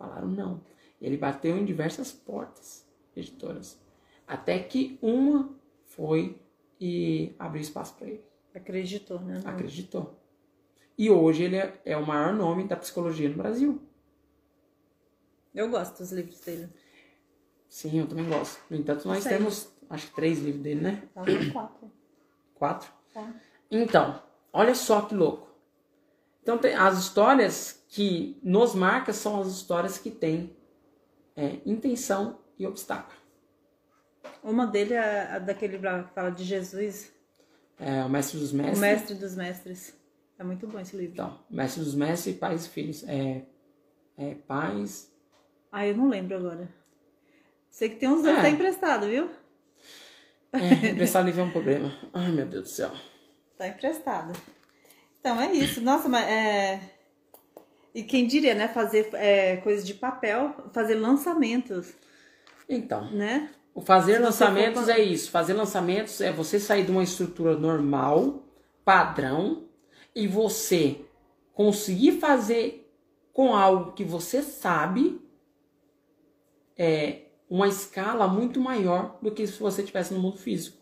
[0.06, 0.62] Falaram não.
[1.02, 2.86] Ele bateu em diversas portas
[3.16, 3.80] editoras.
[4.28, 5.50] Até que uma
[5.86, 6.40] foi
[6.80, 8.24] e abriu espaço para ele.
[8.54, 9.42] Acreditou, né?
[9.44, 9.52] Não.
[9.52, 10.20] Acreditou.
[10.98, 13.82] E hoje ele é, é o maior nome da psicologia no Brasil.
[15.54, 16.70] Eu gosto dos livros dele.
[17.68, 18.62] Sim, eu também gosto.
[18.70, 19.38] No entanto, nós Sei.
[19.38, 21.04] temos acho que três livros dele, né?
[21.16, 21.92] No quatro.
[22.54, 22.90] Quatro.
[23.14, 23.34] Tá.
[23.70, 24.22] Então,
[24.54, 25.50] olha só que louco.
[26.42, 30.54] Então, tem, as histórias que nos marcam são as histórias que têm
[31.34, 33.16] é, intenção e obstáculo.
[34.44, 37.10] Uma dele é a daquele lá que fala de Jesus,
[37.80, 38.78] É, o Mestre dos Mestres.
[38.78, 39.94] o mestre dos mestres.
[40.38, 41.14] É muito bom esse livro.
[41.14, 43.04] Então, Mestre dos Mestres e Pais e Filhos.
[43.08, 43.44] É,
[44.18, 45.10] é pais.
[45.72, 46.68] Ah, eu não lembro agora.
[47.70, 48.42] Sei que tem uns dois É.
[48.42, 49.30] tá emprestado, viu?
[50.52, 51.94] É, emprestar livro é um problema.
[52.14, 52.92] Ai, meu Deus do céu.
[53.58, 54.38] Tá emprestado.
[55.22, 55.80] Então é isso.
[55.82, 56.95] Nossa, mas é.
[57.96, 58.68] E quem diria, né?
[58.68, 61.94] Fazer é, coisas de papel, fazer lançamentos,
[62.68, 63.50] Então, né?
[63.74, 65.32] o fazer lançamentos for é isso.
[65.32, 68.44] Fazer lançamentos é você sair de uma estrutura normal,
[68.84, 69.64] padrão,
[70.14, 71.06] e você
[71.54, 72.90] conseguir fazer
[73.32, 75.22] com algo que você sabe
[76.78, 80.78] é uma escala muito maior do que se você estivesse no mundo físico.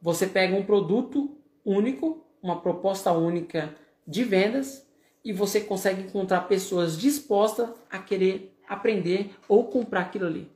[0.00, 3.74] Você pega um produto único, uma proposta única
[4.06, 4.87] de vendas
[5.24, 10.50] e você consegue encontrar pessoas dispostas a querer aprender ou comprar aquilo ali.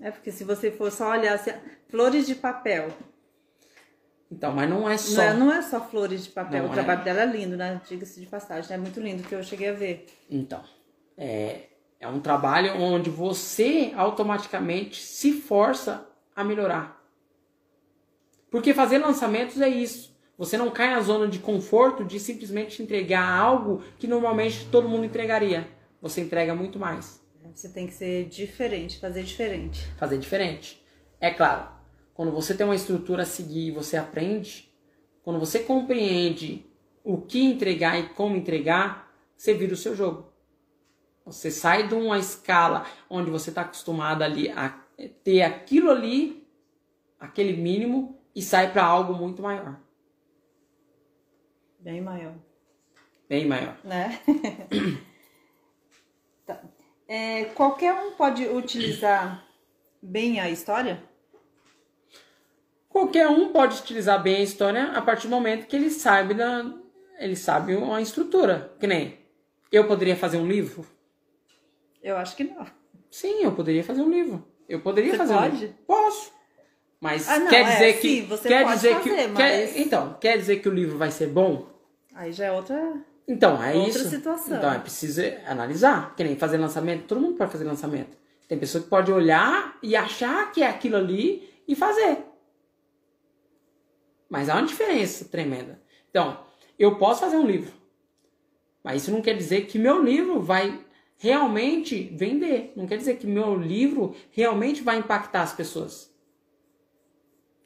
[0.00, 1.52] É porque se você for só olhar assim,
[1.88, 2.90] flores de papel,
[4.30, 5.16] Então, mas não é só.
[5.16, 6.62] não é, não é só flores de papel.
[6.62, 6.74] Não o é.
[6.74, 7.80] trabalho dela é lindo, né?
[7.86, 10.06] Diga-se de passagem, é muito lindo que eu cheguei a ver.
[10.30, 10.62] Então,
[11.18, 11.64] é,
[11.98, 16.98] é um trabalho onde você automaticamente se força a melhorar.
[18.50, 20.09] Porque fazer lançamentos é isso.
[20.40, 25.04] Você não cai na zona de conforto de simplesmente entregar algo que normalmente todo mundo
[25.04, 25.68] entregaria.
[26.00, 27.22] Você entrega muito mais.
[27.54, 29.86] Você tem que ser diferente, fazer diferente.
[29.98, 30.82] Fazer diferente.
[31.20, 31.68] É claro,
[32.14, 34.72] quando você tem uma estrutura a seguir e você aprende,
[35.22, 36.64] quando você compreende
[37.04, 40.32] o que entregar e como entregar, você vira o seu jogo.
[41.26, 44.70] Você sai de uma escala onde você está acostumado ali a
[45.22, 46.48] ter aquilo ali,
[47.18, 49.89] aquele mínimo, e sai para algo muito maior.
[51.80, 52.34] Bem maior.
[53.28, 53.76] Bem maior.
[53.84, 54.20] né?
[56.46, 56.60] Tá.
[57.06, 59.44] É, qualquer um pode utilizar
[60.02, 61.02] bem a história?
[62.88, 66.64] Qualquer um pode utilizar bem a história a partir do momento que ele sabe da,
[67.18, 68.74] ele sabe uma estrutura.
[68.80, 69.18] Que nem
[69.70, 70.84] eu poderia fazer um livro.
[72.02, 72.66] Eu acho que não.
[73.10, 74.44] Sim, eu poderia fazer um livro.
[74.68, 75.56] Eu poderia Você fazer um pode?
[75.56, 75.74] livro.
[75.86, 76.32] Posso.
[77.00, 79.58] Mas Ah, não, quer é, dizer que sim, você quer pode dizer que fazer, quer-
[79.60, 81.69] mas- então quer dizer que o livro vai ser bom?
[82.20, 83.02] Aí já é outra.
[83.26, 84.10] Então é Outra isso.
[84.10, 84.58] situação.
[84.58, 86.14] Então é preciso analisar.
[86.14, 87.06] Que nem fazer lançamento.
[87.06, 88.14] Todo mundo pode fazer lançamento.
[88.46, 92.18] Tem pessoa que pode olhar e achar que é aquilo ali e fazer.
[94.28, 95.80] Mas há uma diferença tremenda.
[96.10, 96.44] Então,
[96.78, 97.72] eu posso fazer um livro.
[98.84, 100.78] Mas isso não quer dizer que meu livro vai
[101.16, 102.74] realmente vender.
[102.76, 106.14] Não quer dizer que meu livro realmente vai impactar as pessoas.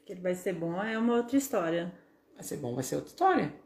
[0.05, 1.93] Que ele vai ser bom é uma outra história.
[2.35, 3.64] Vai ser bom, vai ser outra história.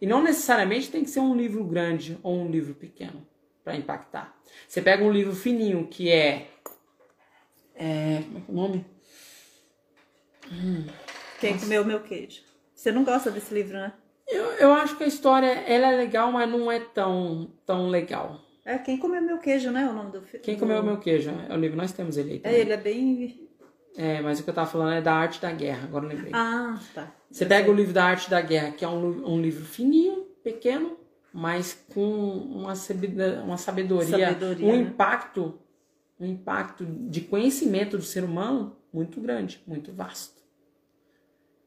[0.00, 3.26] E não necessariamente tem que ser um livro grande ou um livro pequeno
[3.64, 4.36] para impactar.
[4.68, 6.48] Você pega um livro fininho que é.
[7.74, 8.86] é como é que é o nome?
[10.52, 10.86] Hum,
[11.40, 11.64] Quem Nossa.
[11.64, 12.42] comeu meu queijo?
[12.74, 13.92] Você não gosta desse livro, né?
[14.28, 18.40] Eu, eu acho que a história ela é legal, mas não é tão, tão legal.
[18.64, 19.88] É Quem Comeu Meu Queijo, né?
[19.88, 20.44] O nome do filme.
[20.44, 22.38] Quem Comeu Meu Queijo, é o livro, nós temos ele aí.
[22.40, 22.58] Também.
[22.58, 23.45] É, ele é bem.
[23.96, 26.30] É, mas o que eu tava falando é da arte da guerra, agora eu lembrei.
[26.34, 27.10] Ah, tá.
[27.30, 30.98] Você pega o livro da arte da guerra, que é um, um livro fininho, pequeno,
[31.32, 32.74] mas com uma,
[33.42, 34.78] uma sabedoria, sabedoria um né?
[34.78, 35.58] impacto,
[36.20, 40.42] um impacto de conhecimento do ser humano muito grande, muito vasto.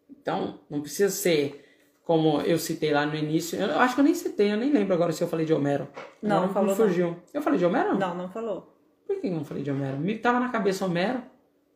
[0.09, 1.65] Então, não precisa ser
[2.03, 3.59] como eu citei lá no início.
[3.59, 5.87] Eu acho que eu nem citei, eu nem lembro agora se eu falei de Homero.
[6.21, 6.75] Não, não falou.
[6.75, 7.07] Fugiu.
[7.07, 7.17] Não.
[7.33, 7.97] Eu falei de Homero?
[7.97, 8.75] Não, não falou.
[9.05, 9.97] Por que eu não falei de Homero?
[9.97, 11.21] Me tava na cabeça Homero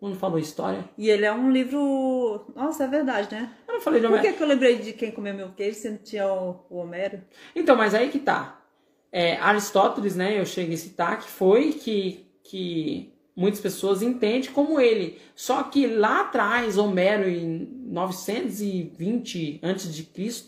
[0.03, 0.83] quando falou história.
[0.97, 2.45] E ele é um livro.
[2.53, 3.49] Nossa, é verdade, né?
[3.65, 4.21] Eu não falei de Homero.
[4.21, 6.79] Por que, que eu lembrei de quem comeu meu queijo se não tinha o, o
[6.79, 7.21] Homero?
[7.55, 8.61] Então, mas aí que tá.
[9.09, 10.37] É, Aristóteles, né?
[10.37, 15.21] Eu cheguei a citar que foi que, que muitas pessoas entendem como ele.
[15.33, 20.43] Só que lá atrás, Homero, em 920 a.C.,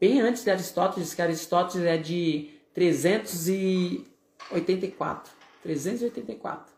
[0.00, 5.32] bem antes de Aristóteles, que Aristóteles é de 384.
[5.64, 6.77] 384.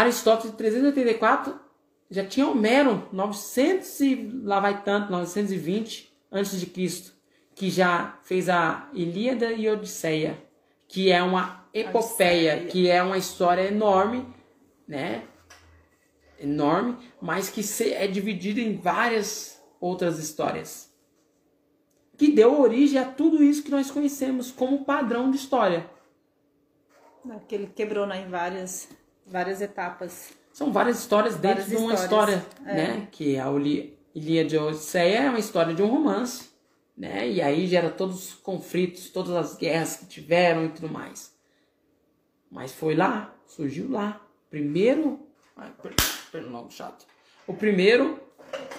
[0.00, 1.58] Aristóteles, 384,
[2.10, 7.12] já tinha Homero, 900 e lá vai tanto, 920 antes de Cristo,
[7.54, 10.38] que já fez a Ilíada e Odisseia,
[10.86, 14.26] que é uma epopeia, que é uma história enorme,
[14.86, 15.24] né?
[16.38, 20.94] enorme, mas que é dividido em várias outras histórias.
[22.16, 25.88] Que deu origem a tudo isso que nós conhecemos como padrão de história.
[27.48, 28.88] Que ele quebrou né, em várias,
[29.26, 30.32] várias etapas.
[30.52, 32.74] São várias histórias dentro várias de uma história, é.
[32.74, 33.08] né?
[33.10, 33.46] Que a
[34.14, 36.50] Ilíada de Odisseia é uma história de um romance,
[36.96, 37.28] né?
[37.28, 41.34] E aí gera todos os conflitos, todas as guerras que tiveram e tudo mais.
[42.50, 44.20] Mas foi lá, surgiu lá.
[44.48, 45.20] Primeiro
[46.30, 47.06] pelo chato.
[47.46, 48.20] O primeiro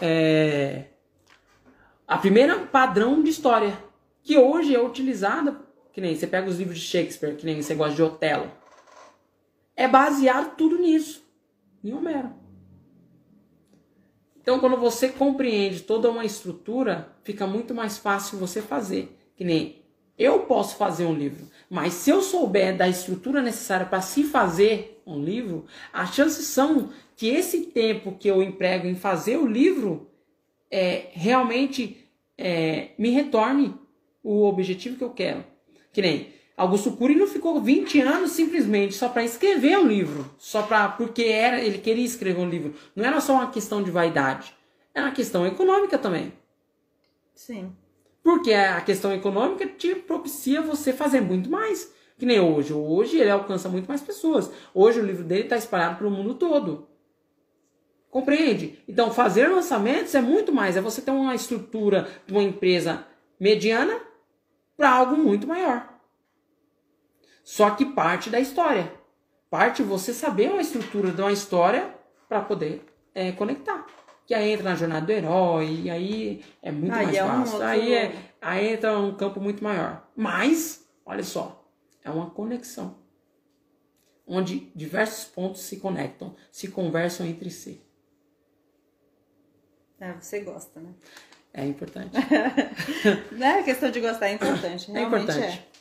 [0.02, 0.86] é
[2.08, 3.78] a primeira padrão de história
[4.24, 5.60] que hoje é utilizada,
[5.92, 8.50] que nem você pega os livros de Shakespeare, que nem você gosta de Otelo.
[9.78, 11.24] É baseado tudo nisso,
[11.84, 12.32] em Homero.
[14.42, 19.16] Então, quando você compreende toda uma estrutura, fica muito mais fácil você fazer.
[19.36, 19.84] Que nem
[20.18, 25.00] eu posso fazer um livro, mas se eu souber da estrutura necessária para se fazer
[25.06, 30.10] um livro, as chances são que esse tempo que eu emprego em fazer o livro
[30.72, 33.76] é, realmente é, me retorne
[34.24, 35.46] o objetivo que eu quero.
[35.94, 40.64] Que nem Augusto Cury não ficou 20 anos simplesmente só para escrever um livro, só
[40.64, 42.74] para porque era ele queria escrever um livro.
[42.96, 44.56] Não era só uma questão de vaidade,
[44.92, 46.34] era uma questão econômica também.
[47.36, 47.72] Sim.
[48.24, 51.94] Porque a questão econômica te propicia você fazer muito mais.
[52.18, 52.74] Que nem hoje.
[52.74, 54.52] Hoje ele alcança muito mais pessoas.
[54.74, 56.88] Hoje o livro dele está espalhado pelo mundo todo.
[58.10, 58.80] Compreende?
[58.88, 60.76] Então, fazer lançamentos é muito mais.
[60.76, 63.06] É você ter uma estrutura de uma empresa
[63.40, 64.02] mediana
[64.76, 65.97] para algo muito maior.
[67.48, 68.92] Só que parte da história.
[69.50, 71.96] Parte você saber uma estrutura de uma história
[72.28, 72.86] para poder
[73.16, 73.88] é, conectar.
[74.26, 77.38] Que aí entra na jornada do herói, e aí é muito aí mais é fácil.
[77.38, 77.66] Um outro...
[77.66, 80.06] aí, é, aí entra um campo muito maior.
[80.14, 81.66] Mas, olha só,
[82.04, 82.98] é uma conexão.
[84.28, 87.82] Onde diversos pontos se conectam, se conversam entre si.
[90.02, 90.94] É, você gosta, né?
[91.54, 92.12] É importante.
[93.32, 93.60] né?
[93.60, 94.92] A questão de gostar é importante.
[94.92, 95.40] É importante.
[95.46, 95.77] É.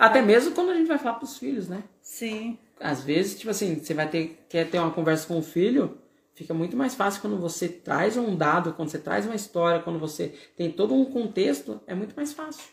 [0.00, 1.84] Até mesmo quando a gente vai falar pros filhos, né?
[2.00, 2.58] Sim.
[2.80, 5.98] Às vezes, tipo assim, você vai ter quer ter uma conversa com o filho,
[6.34, 9.98] fica muito mais fácil quando você traz um dado, quando você traz uma história, quando
[9.98, 12.64] você tem todo um contexto, é muito mais fácil.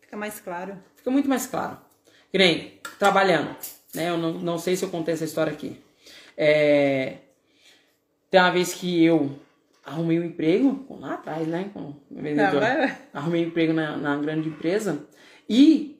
[0.00, 0.78] Fica mais claro.
[0.96, 1.76] Fica muito mais claro.
[2.32, 3.54] Que nem, trabalhando,
[3.94, 4.08] né?
[4.08, 5.78] Eu não, não sei se eu contei essa história aqui.
[6.34, 7.18] É,
[8.30, 9.38] tem uma vez que eu
[9.84, 11.70] arrumei um emprego, lá atrás, né?
[11.74, 12.62] Com vendedor,
[13.12, 15.06] arrumei um emprego na, na grande empresa
[15.48, 15.98] e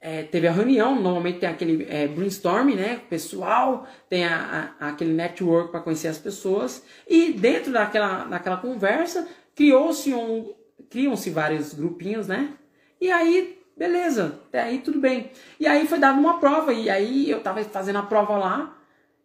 [0.00, 1.00] é, teve a reunião.
[1.00, 3.00] Normalmente tem aquele é, brainstorm, né?
[3.08, 6.84] Pessoal, tem a, a, aquele network para conhecer as pessoas.
[7.06, 10.54] E dentro daquela, daquela conversa, criou-se um,
[10.88, 12.54] criam-se vários grupinhos, né?
[13.00, 15.30] E aí, beleza, até aí tudo bem.
[15.58, 18.76] E aí foi dada uma prova, e aí eu tava fazendo a prova lá.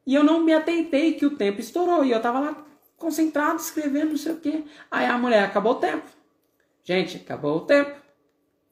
[0.06, 2.04] E eu não me atentei que o tempo estourou.
[2.04, 2.66] E eu tava lá
[2.98, 4.64] concentrado, escrevendo, não sei o quê.
[4.92, 6.06] Aí a mulher, acabou o tempo.
[6.84, 8.03] Gente, acabou o tempo.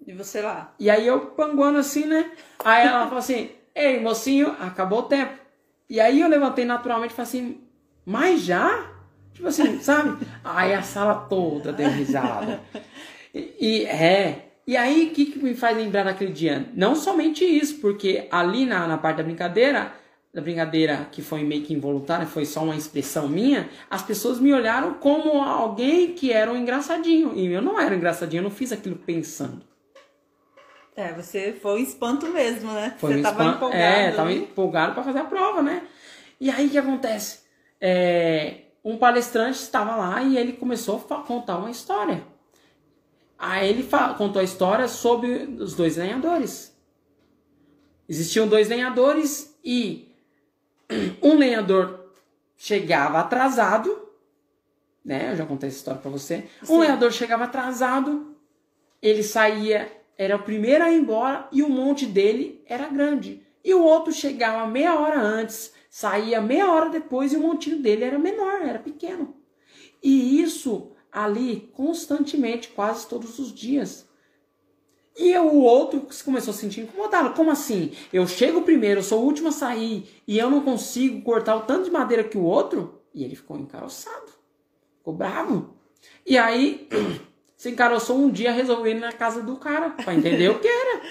[0.05, 0.73] E você lá?
[0.79, 2.31] E aí eu panguando assim, né?
[2.63, 5.33] Aí ela falou assim, ei, mocinho, acabou o tempo.
[5.89, 7.61] E aí eu levantei naturalmente e falei assim,
[8.05, 8.91] mas já?
[9.33, 10.25] Tipo assim, sabe?
[10.43, 12.61] Aí a sala toda deu risada.
[13.33, 14.47] E, e é.
[14.65, 16.67] E aí, o que, que me faz lembrar daquele dia?
[16.73, 19.91] Não somente isso, porque ali na, na parte da brincadeira,
[20.33, 24.53] da brincadeira que foi meio que involuntária, foi só uma expressão minha, as pessoas me
[24.53, 27.33] olharam como alguém que era um engraçadinho.
[27.35, 29.70] E eu não era engraçadinho, eu não fiz aquilo pensando.
[31.01, 32.95] É, você foi um espanto mesmo, né?
[32.99, 33.83] Foi você um tava empolgado.
[33.83, 35.87] É, tava empolgado para fazer a prova, né?
[36.39, 37.39] E aí o que acontece?
[37.79, 42.23] É, um palestrante estava lá e ele começou a contar uma história.
[43.37, 46.71] Aí ele contou a história sobre os dois lenhadores.
[48.07, 50.07] Existiam dois lenhadores e
[51.23, 52.11] um lenhador
[52.55, 54.07] chegava atrasado,
[55.03, 55.31] né?
[55.31, 56.47] Eu já contei essa história para você.
[56.61, 56.79] Um Sim.
[56.81, 58.35] lenhador chegava atrasado,
[59.01, 63.41] ele saía, era o primeiro a ir embora e o monte dele era grande.
[63.63, 68.03] E o outro chegava meia hora antes, saía meia hora depois e o montinho dele
[68.03, 69.35] era menor, era pequeno.
[70.01, 74.07] E isso ali constantemente, quase todos os dias.
[75.17, 77.33] E o outro começou a se sentir incomodado.
[77.33, 77.91] Como assim?
[78.13, 81.61] Eu chego primeiro, eu sou o último a sair e eu não consigo cortar o
[81.61, 83.01] tanto de madeira que o outro?
[83.11, 84.31] E ele ficou encaroçado.
[84.99, 85.73] Ficou bravo.
[86.27, 86.87] E aí,
[87.61, 91.01] se encaroçou um dia resolvendo na casa do cara, pra entender o que era.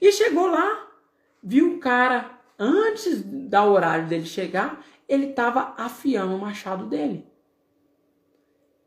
[0.00, 0.86] E chegou lá,
[1.42, 7.26] viu o cara, antes da horário dele chegar, ele tava afiando o machado dele.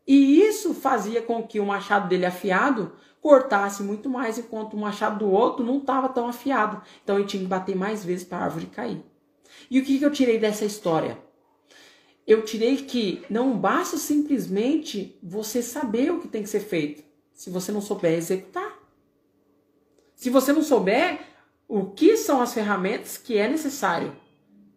[0.06, 5.18] E isso fazia com que o machado dele afiado cortasse muito mais, enquanto o machado
[5.18, 6.80] do outro não estava tão afiado.
[7.04, 9.04] Então ele tinha que bater mais vezes para a árvore cair.
[9.70, 11.18] E o que, que eu tirei dessa história?
[12.30, 17.02] Eu tirei que não basta simplesmente você saber o que tem que ser feito,
[17.34, 18.78] se você não souber executar.
[20.14, 21.22] Se você não souber
[21.66, 24.16] o que são as ferramentas que é necessário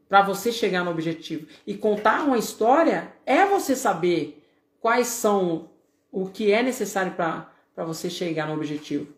[0.09, 1.45] para você chegar no objetivo.
[1.67, 4.43] E contar uma história é você saber
[4.79, 5.69] quais são
[6.11, 9.13] o que é necessário para você chegar no objetivo.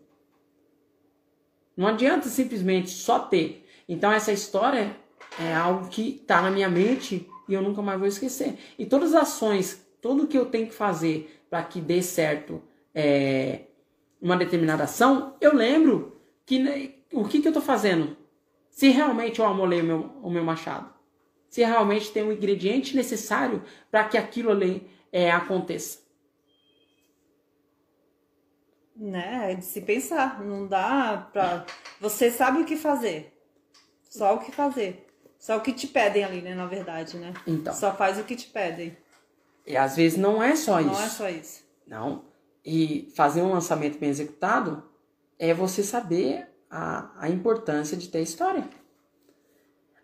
[1.74, 3.66] Não adianta simplesmente só ter.
[3.88, 4.94] Então essa história
[5.40, 8.58] é algo que está na minha mente e eu nunca mais vou esquecer.
[8.78, 12.62] E todas as ações, tudo o que eu tenho que fazer para que dê certo
[12.94, 13.62] é,
[14.20, 18.16] uma determinada ação, eu lembro que né, o que, que eu estou fazendo.
[18.70, 20.94] Se realmente eu amolei o meu, o meu machado.
[21.48, 26.00] Se realmente tem um ingrediente necessário para que aquilo ali é, aconteça.
[28.94, 29.52] Né?
[29.52, 30.42] É de se pensar.
[30.42, 31.64] Não dá pra.
[32.00, 33.32] Você sabe o que fazer.
[34.02, 35.05] Só o que fazer.
[35.46, 36.56] Só o que te pedem ali, né?
[36.56, 37.32] Na verdade, né?
[37.46, 37.72] Então.
[37.72, 38.96] Só faz o que te pedem.
[39.64, 40.90] E às vezes não é só isso.
[40.90, 41.62] Não é só isso.
[41.86, 42.24] Não.
[42.64, 44.82] E fazer um lançamento bem executado
[45.38, 48.68] é você saber a, a importância de ter história.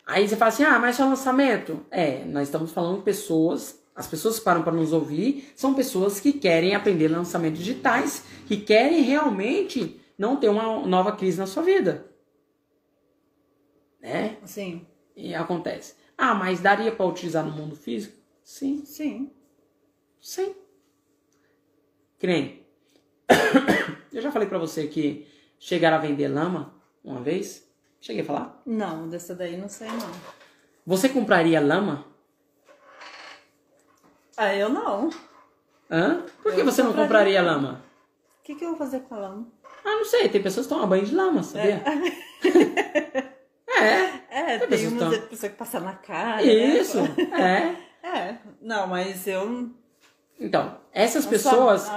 [0.07, 1.85] Aí você fala assim: ah, mas só lançamento?
[1.91, 6.21] É, nós estamos falando de pessoas, as pessoas que param para nos ouvir são pessoas
[6.21, 11.65] que querem aprender lançamentos digitais, que querem realmente não ter uma nova crise na sua
[11.65, 12.07] vida.
[14.01, 14.37] Né?
[14.45, 14.87] Sim.
[15.17, 15.95] E acontece.
[16.17, 18.17] Ah, mas daria para utilizar no mundo físico?
[18.43, 18.85] Sim.
[18.85, 19.31] Sim.
[20.21, 20.55] Sim.
[22.19, 22.67] Que nem.
[24.13, 25.27] Eu já falei pra você que
[25.59, 27.69] chegaram a vender lama uma vez.
[28.01, 28.63] Cheguei a falar.
[28.67, 30.11] Não, dessa daí não sei não.
[30.87, 32.05] Você compraria lama?
[34.37, 35.09] Ah, eu não.
[35.09, 35.13] O
[35.91, 36.27] Hã?
[36.43, 37.07] Por que Eu você não compraria.
[37.39, 37.85] compraria lama?
[38.43, 39.47] que, que eu vou fazer com a lama?
[39.85, 40.29] Ah, não sei.
[40.29, 41.83] Tem pessoas que tomam banho de lama, sabia?
[42.45, 43.23] É.
[44.31, 46.43] É, Tem tem umas tão- pessoas que passam na cara.
[46.43, 47.01] Isso.
[47.01, 47.77] Né?
[47.79, 47.93] É.
[48.05, 49.71] É, não, mas eu.
[50.41, 51.89] Então, essas pessoas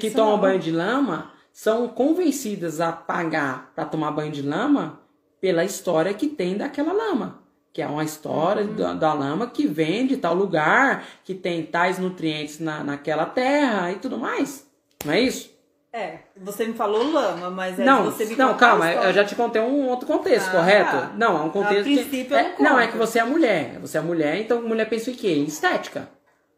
[0.00, 0.38] que, tomam não.
[0.40, 4.98] banho de lama são convencidas a pagar para tomar banho de lama
[5.38, 7.42] pela história que tem daquela lama.
[7.70, 8.74] Que é uma história Uhum.
[8.76, 13.92] da, da lama que vem de tal lugar, que tem tais nutrientes na, naquela terra
[13.92, 14.66] e tudo mais.
[15.04, 15.54] Não é isso?
[15.96, 19.34] É, você me falou lama, mas aí não, você me não, calma, eu já te
[19.34, 21.16] contei um outro contexto, Ah, correto?
[21.16, 22.34] Não, é um contexto A princípio que...
[22.34, 23.78] eu é, não não, é que você é mulher.
[23.80, 25.28] Você é mulher, então mulher pensa em quê?
[25.32, 26.06] Em estética.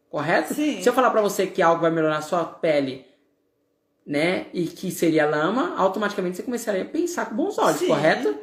[0.09, 0.53] Correto?
[0.53, 0.81] Sim.
[0.81, 3.05] Se eu falar pra você que algo vai melhorar a sua pele,
[4.05, 7.87] né, e que seria lama, automaticamente você começaria a pensar com bons olhos, Sim.
[7.87, 8.35] correto?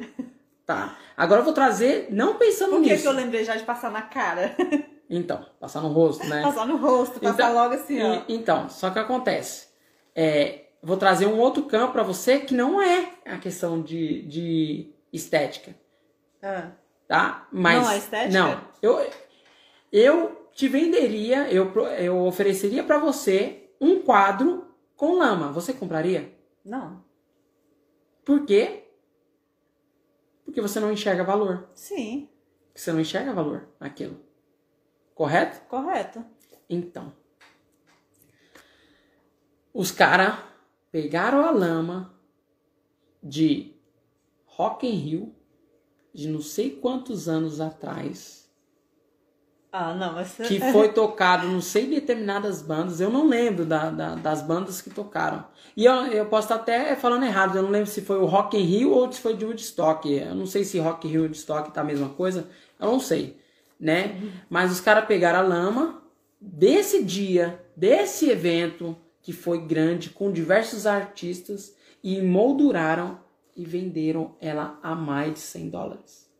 [0.65, 0.97] Tá.
[1.15, 3.03] Agora eu vou trazer, não pensando Por que, nisso.
[3.03, 4.55] que eu lembrei já de passar na cara?
[5.09, 6.41] Então, passar no rosto, né?
[6.41, 8.15] Passar no rosto, passar Então, logo assim, ó.
[8.15, 9.67] E- então, só que acontece.
[10.13, 14.93] É, vou trazer um outro campo pra você que não é a questão de, de
[15.11, 15.75] estética,
[16.41, 16.71] Ah,
[17.07, 17.47] tá?
[17.51, 18.39] Mas, Não é estética?
[18.39, 18.61] Não.
[18.81, 19.09] Eu,
[19.91, 25.51] eu te venderia, eu, eu ofereceria pra você um quadro com lama.
[25.51, 26.33] Você compraria?
[26.63, 27.05] não.
[28.25, 28.83] Por quê?
[30.43, 31.69] Porque você não enxerga valor.
[31.73, 32.27] Sim.
[32.67, 34.19] Porque você não enxerga valor naquilo.
[35.15, 35.61] Correto?
[35.69, 36.25] Correto.
[36.69, 37.13] Então.
[39.73, 40.35] Os caras
[40.97, 42.11] pegaram a lama
[43.21, 43.75] de
[44.45, 45.35] Rock in Rio
[46.13, 48.49] de não sei quantos anos atrás
[49.71, 50.35] Ah, não, mas...
[50.41, 54.89] que foi tocado não sei determinadas bandas, eu não lembro da, da- das bandas que
[54.89, 55.45] tocaram.
[55.75, 58.57] E eu, eu posso estar até falando errado, eu não lembro se foi o Rock
[58.57, 60.11] in Rio ou se foi de Woodstock.
[60.11, 62.99] Eu não sei se Rock in Rio e Woodstock tá a mesma coisa, eu não
[62.99, 63.37] sei,
[63.79, 64.15] né?
[64.49, 66.01] Mas os caras pegaram a lama
[66.41, 68.95] desse dia, desse evento
[69.27, 73.19] que foi grande com diversos artistas e molduraram
[73.57, 76.31] e venderam ela a mais de 100 dólares.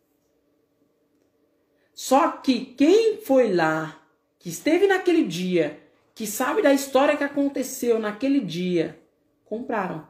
[1.93, 4.01] Só que quem foi lá,
[4.39, 5.83] que esteve naquele dia,
[6.15, 8.97] que sabe da história que aconteceu naquele dia,
[9.43, 10.07] compraram.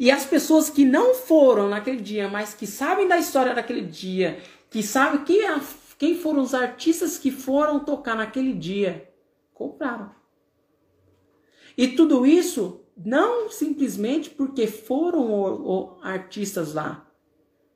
[0.00, 4.40] E as pessoas que não foram naquele dia, mas que sabem da história daquele dia,
[4.68, 5.62] que sabem quem, a-
[5.96, 9.08] quem foram os artistas que foram tocar naquele dia,
[9.54, 10.25] compraram.
[11.76, 17.06] E tudo isso não simplesmente porque foram o- o artistas lá,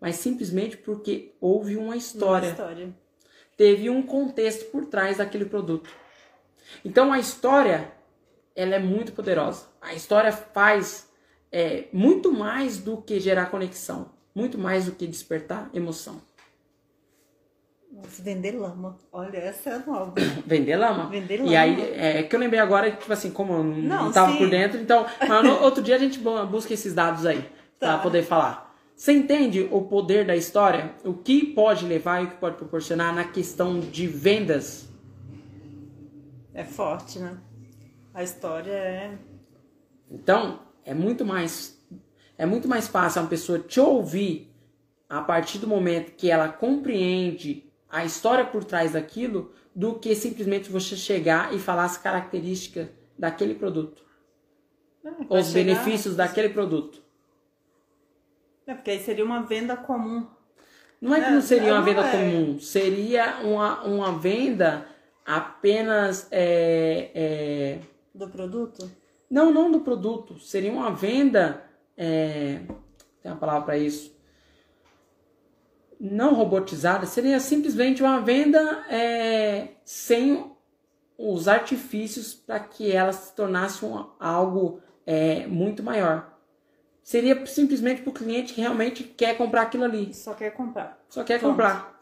[0.00, 2.94] mas simplesmente porque houve uma história Uma história.
[3.56, 5.90] teve um contexto por trás daquele produto.
[6.84, 7.92] Então a história,
[8.56, 9.66] ela é muito poderosa.
[9.80, 11.08] A história faz
[11.52, 16.22] é, muito mais do que gerar conexão, muito mais do que despertar emoção.
[18.20, 18.96] Vender lama.
[19.12, 20.14] Olha, essa é nova.
[20.46, 21.08] Vender lama.
[21.08, 21.58] Vender E lama.
[21.58, 24.38] aí, é que eu lembrei agora, tipo assim, como eu não, Não, tava sim.
[24.38, 27.44] por dentro, então, mas no outro dia a gente bu- busca esses dados aí,
[27.78, 27.98] pra Tá.
[27.98, 28.70] poder falar.
[28.94, 30.94] Você entende o poder da história?
[31.04, 34.88] O que pode levar e o que pode proporcionar na questão de vendas?
[36.54, 37.38] É forte, né?
[38.12, 39.18] A história é...
[40.10, 41.78] Então, é muito mais
[42.36, 44.52] é muito mais fácil uma pessoa te ouvir
[45.08, 50.70] a partir do momento que ela compreende a história por trás daquilo do que simplesmente
[50.70, 52.88] você chegar e falar as características
[53.18, 54.02] daquele produto,
[55.04, 57.02] é, ou vai os chegar- benefícios daquele produto.
[58.66, 60.26] É, porque aí seria uma venda comum.
[61.00, 62.10] Não é que É, não seria uma não venda é.
[62.12, 64.86] comum, seria uma, uma venda
[65.24, 67.78] apenas é, é,
[68.14, 68.90] Do produto?
[69.30, 70.38] Não, não do produto.
[70.40, 71.64] Seria uma venda.
[71.96, 72.60] é,
[73.22, 74.12] tem uma palavra para isso.
[76.00, 77.04] Não robotizada.
[77.06, 80.50] Seria simplesmente uma venda é, sem
[81.18, 86.38] os artifícios para que ela se tornasse um- algo é, muito maior.
[87.02, 90.14] Seria simplesmente para o cliente que realmente quer comprar aquilo ali.
[90.14, 91.02] Só quer comprar.
[91.08, 91.52] Só quer Pronto.
[91.52, 92.00] comprar.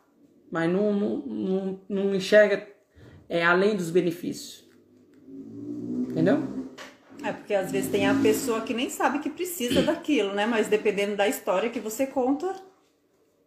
[0.51, 2.69] Mas não, não, não, não enxerga
[3.29, 4.69] é, além dos benefícios.
[6.11, 6.43] Entendeu?
[7.25, 10.47] É, porque às vezes tem a pessoa que nem sabe que precisa daquilo, né?
[10.47, 12.55] Mas dependendo da história que você conta,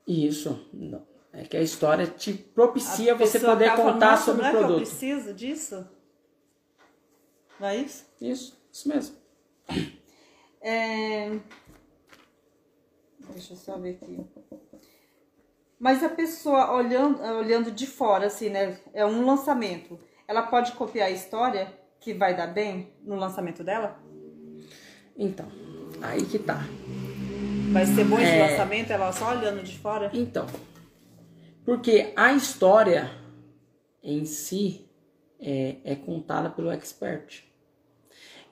[0.08, 0.68] Isso.
[0.74, 1.06] Não.
[1.34, 4.52] É que a história te propicia a você poder contar "Nossa, sobre não o é
[4.52, 4.78] que eu produto.
[4.86, 5.88] preciso disso?
[7.60, 8.06] Não é isso?
[8.20, 9.16] Isso, isso mesmo.
[10.62, 11.40] É...
[13.32, 14.20] Deixa eu só ver aqui.
[15.80, 18.78] Mas a pessoa olhando, olhando de fora, assim, né?
[18.94, 19.98] É um lançamento.
[20.28, 24.00] Ela pode copiar a história que vai dar bem no lançamento dela?
[25.18, 25.48] Então,
[26.02, 26.62] aí que tá.
[27.72, 28.50] Vai ser bom esse É.
[28.50, 30.12] lançamento, ela só olhando de fora?
[30.14, 30.46] Então,
[31.64, 33.10] porque a história
[34.04, 34.90] em si
[35.40, 37.44] é, é contada pelo expert.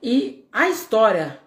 [0.02, 1.38] E a história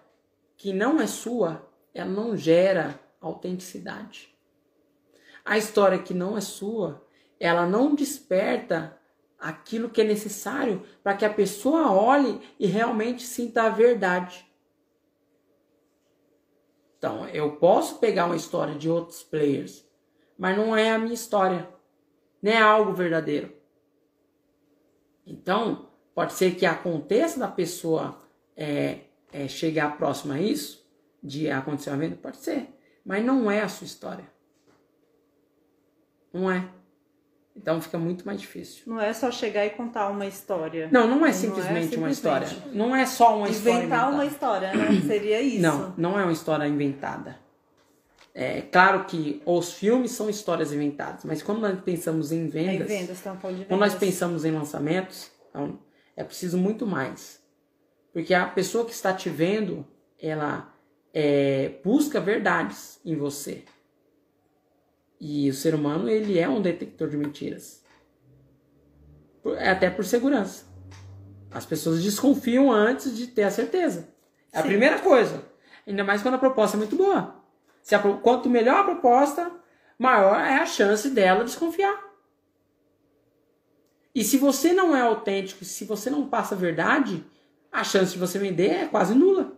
[0.56, 4.32] que não é sua, ela não gera autenticidade.
[5.44, 7.04] A história que não é sua,
[7.40, 8.96] ela não desperta
[9.38, 14.46] aquilo que é necessário para que a pessoa olhe e realmente sinta a verdade.
[17.04, 19.84] Então, eu posso pegar uma história de outros players,
[20.38, 21.68] mas não é a minha história.
[22.40, 23.54] Não é algo verdadeiro.
[25.26, 28.18] Então, pode ser que aconteça da pessoa
[28.56, 29.00] é,
[29.30, 30.82] é, chegar próximo a isso,
[31.22, 31.90] de acontecer
[32.22, 32.70] pode ser.
[33.04, 34.24] Mas não é a sua história.
[36.32, 36.66] Não é.
[37.56, 38.82] Então fica muito mais difícil.
[38.86, 40.88] Não é só chegar e contar uma história.
[40.90, 42.12] Não, não é Não é simplesmente uma simplesmente.
[42.52, 42.72] história.
[42.72, 43.78] Não é só uma história.
[43.78, 45.00] Inventar uma história, né?
[45.06, 45.60] Seria isso.
[45.62, 47.38] Não, não é uma história inventada.
[48.34, 52.88] É claro que os filmes são histórias inventadas, mas quando nós pensamos em É vendas,
[52.88, 53.68] vendas, estamos falando de vendas.
[53.68, 55.78] quando nós pensamos em lançamentos, então,
[56.16, 57.40] é preciso muito mais.
[58.12, 59.86] Porque a pessoa que está te vendo,
[60.20, 60.74] ela
[61.12, 63.62] é, busca verdades em você.
[65.26, 67.82] E o ser humano, ele é um detector de mentiras.
[69.56, 70.66] É Até por segurança.
[71.50, 74.06] As pessoas desconfiam antes de ter a certeza.
[74.52, 74.68] É a Sim.
[74.68, 75.42] primeira coisa.
[75.86, 77.42] Ainda mais quando a proposta é muito boa.
[77.80, 79.50] Se a quanto melhor a proposta,
[79.98, 82.04] maior é a chance dela desconfiar.
[84.14, 87.24] E se você não é autêntico, se você não passa a verdade,
[87.72, 89.56] a chance de você vender é quase nula.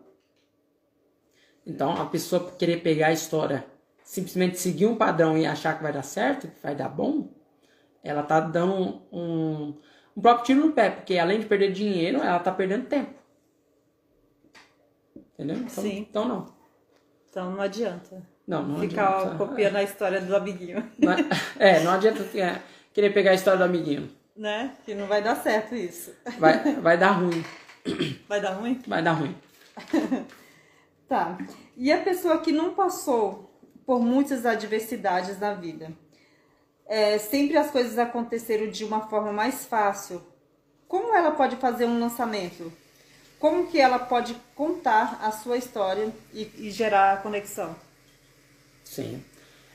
[1.66, 3.66] Então, a pessoa querer pegar a história,
[4.06, 7.28] simplesmente seguir um padrão e achar que vai dar certo, que vai dar bom,
[8.04, 9.76] ela tá dando um,
[10.16, 13.12] um próprio tiro no pé, porque além de perder dinheiro, ela tá perdendo tempo.
[15.34, 15.56] Entendeu?
[15.56, 16.06] Então, Sim.
[16.08, 16.46] Então não.
[17.28, 18.22] Então não adianta.
[18.46, 19.36] Não, não Ficar adianta.
[19.36, 20.88] copiando a história do amiguinho.
[20.96, 21.16] Não é,
[21.58, 22.62] é, não adianta é,
[22.94, 24.08] querer pegar a história do amiguinho.
[24.36, 24.72] Né?
[24.84, 26.14] Que não vai dar certo isso.
[26.38, 27.44] Vai, vai dar ruim.
[28.28, 28.80] Vai dar ruim?
[28.86, 29.36] Vai dar ruim.
[31.08, 31.38] Tá.
[31.76, 33.55] E a pessoa que não passou
[33.86, 35.92] por muitas adversidades na vida,
[36.86, 40.20] é, sempre as coisas aconteceram de uma forma mais fácil.
[40.88, 42.72] Como ela pode fazer um lançamento?
[43.38, 47.76] Como que ela pode contar a sua história e, e gerar conexão?
[48.84, 49.22] Sim.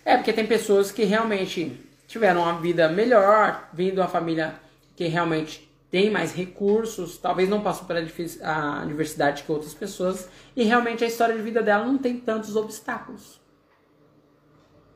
[0.03, 4.55] É, porque tem pessoas que realmente tiveram uma vida melhor, vindo de uma família
[4.95, 10.63] que realmente tem mais recursos, talvez não passou pela a diversidade que outras pessoas, e
[10.63, 13.40] realmente a história de vida dela não tem tantos obstáculos.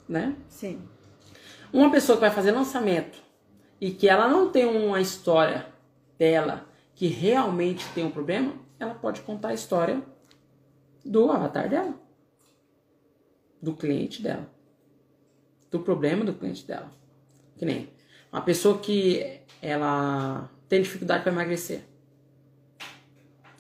[0.08, 0.36] Né?
[0.47, 0.82] Sim.
[1.74, 3.18] Uma pessoa que vai fazer lançamento
[3.82, 5.68] e que ela não tem uma história
[6.18, 10.01] dela que realmente tem um problema, ela pode contar a história
[11.03, 11.93] do avatar dela,
[13.62, 14.49] do cliente dela,
[15.70, 16.89] do problema do cliente dela.
[17.58, 17.89] Que nem
[18.32, 21.84] uma pessoa que ela tem dificuldade para emagrecer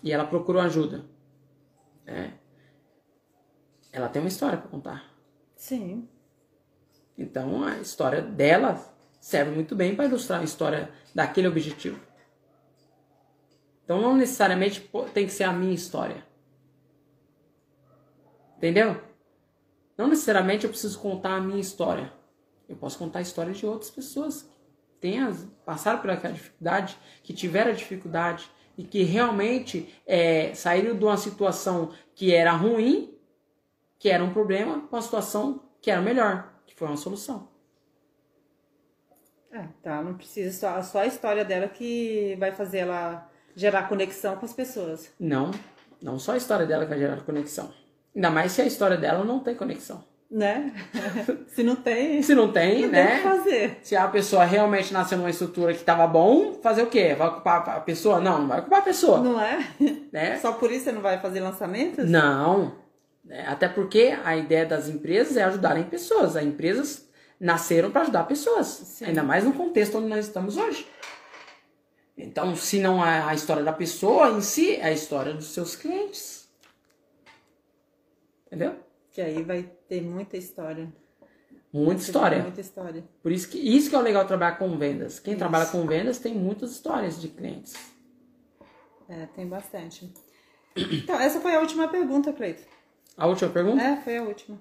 [0.03, 1.03] e ela procurou ajuda,
[2.05, 2.33] né?
[3.91, 5.11] Ela tem uma história para contar.
[5.55, 6.07] Sim.
[7.17, 8.83] Então a história dela
[9.19, 11.99] serve muito bem para ilustrar a história daquele objetivo.
[13.83, 16.25] Então não necessariamente tem que ser a minha história.
[18.57, 19.01] Entendeu?
[19.97, 22.11] Não necessariamente eu preciso contar a minha história.
[22.67, 24.41] Eu posso contar a história de outras pessoas
[24.87, 25.31] que tenham,
[25.65, 31.15] passaram por aquela dificuldade, que tiveram a dificuldade e que realmente é, saíram de uma
[31.15, 33.15] situação que era ruim,
[33.97, 37.47] que era um problema, para uma situação que era melhor, que foi uma solução.
[39.51, 40.01] É, tá.
[40.03, 44.51] Não precisa só, só a história dela que vai fazer ela gerar conexão com as
[44.53, 45.09] pessoas.
[45.17, 45.51] Não,
[46.01, 47.71] não só a história dela que vai gerar conexão.
[48.13, 50.03] Ainda mais se a história dela não tem conexão.
[50.29, 50.73] Né?
[51.49, 53.17] Se não tem, Se não tem, não tem né?
[53.17, 53.77] que fazer.
[53.83, 57.13] Se a pessoa realmente nasceu numa estrutura que estava bom, fazer o quê?
[57.13, 58.19] Vai ocupar a pessoa?
[58.19, 59.65] Não, não vai ocupar a pessoa, Não é?
[60.11, 60.37] né?
[60.39, 62.09] Só por isso você não vai fazer lançamentos?
[62.09, 62.73] Não.
[63.29, 66.35] É, Até porque a ideia das empresas é ajudarem pessoas.
[66.35, 67.07] As empresas
[67.39, 68.67] nasceram para ajudar pessoas.
[68.67, 69.05] Sim.
[69.05, 70.87] Ainda mais no contexto onde nós estamos hoje.
[72.17, 75.75] Então, se não é a história da pessoa em si, é a história dos seus
[75.75, 76.47] clientes.
[78.47, 78.75] Entendeu?
[79.11, 80.91] Que aí vai ter muita história.
[81.73, 82.41] Muita história.
[82.41, 83.03] Muita história.
[83.21, 85.19] Por isso que isso que é o legal trabalhar com vendas.
[85.19, 87.73] Quem trabalha com vendas tem muitas histórias de clientes.
[89.09, 90.09] É, tem bastante.
[90.75, 92.63] Então, essa foi a última pergunta, Cleito.
[93.17, 93.81] A última pergunta?
[93.81, 94.57] É, foi a última.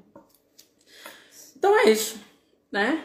[1.57, 2.21] Então é isso,
[2.71, 3.05] né?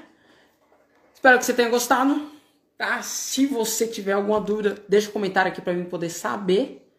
[1.14, 2.30] Espero que você tenha gostado.
[2.78, 3.02] Tá?
[3.02, 6.90] Se você tiver alguma dúvida, deixa um comentário aqui para mim poder saber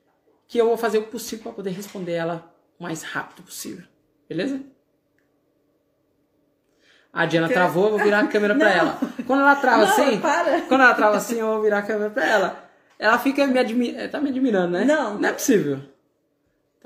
[0.47, 3.85] que eu vou fazer o possível para poder responder ela o mais rápido possível.
[4.29, 4.61] Beleza?
[7.13, 8.99] A Diana Que- travou, eu vou virar a câmera para ela.
[9.27, 10.61] Quando ela trava Não, assim, para.
[10.63, 12.71] quando ela trava assim, eu vou virar a câmera para ela.
[12.99, 14.85] Ela fica me admirando, tá me admirando, né?
[14.85, 15.19] Não.
[15.19, 15.81] Não é possível.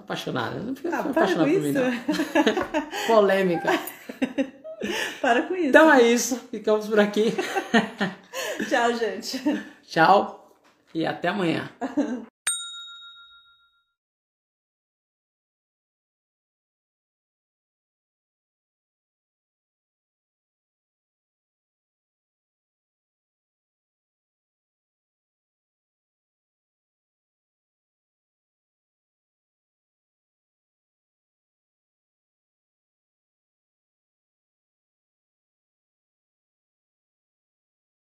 [0.04, 0.60] Apaixonada.
[0.60, 1.90] Não fica Ah, apaixonada por mim, não.
[3.08, 3.70] Polêmica.
[5.20, 5.68] Para com isso.
[5.68, 6.36] Então é isso.
[6.50, 7.32] Ficamos por aqui.
[8.68, 9.42] Tchau, gente.
[9.82, 10.54] Tchau
[10.94, 11.70] e até amanhã.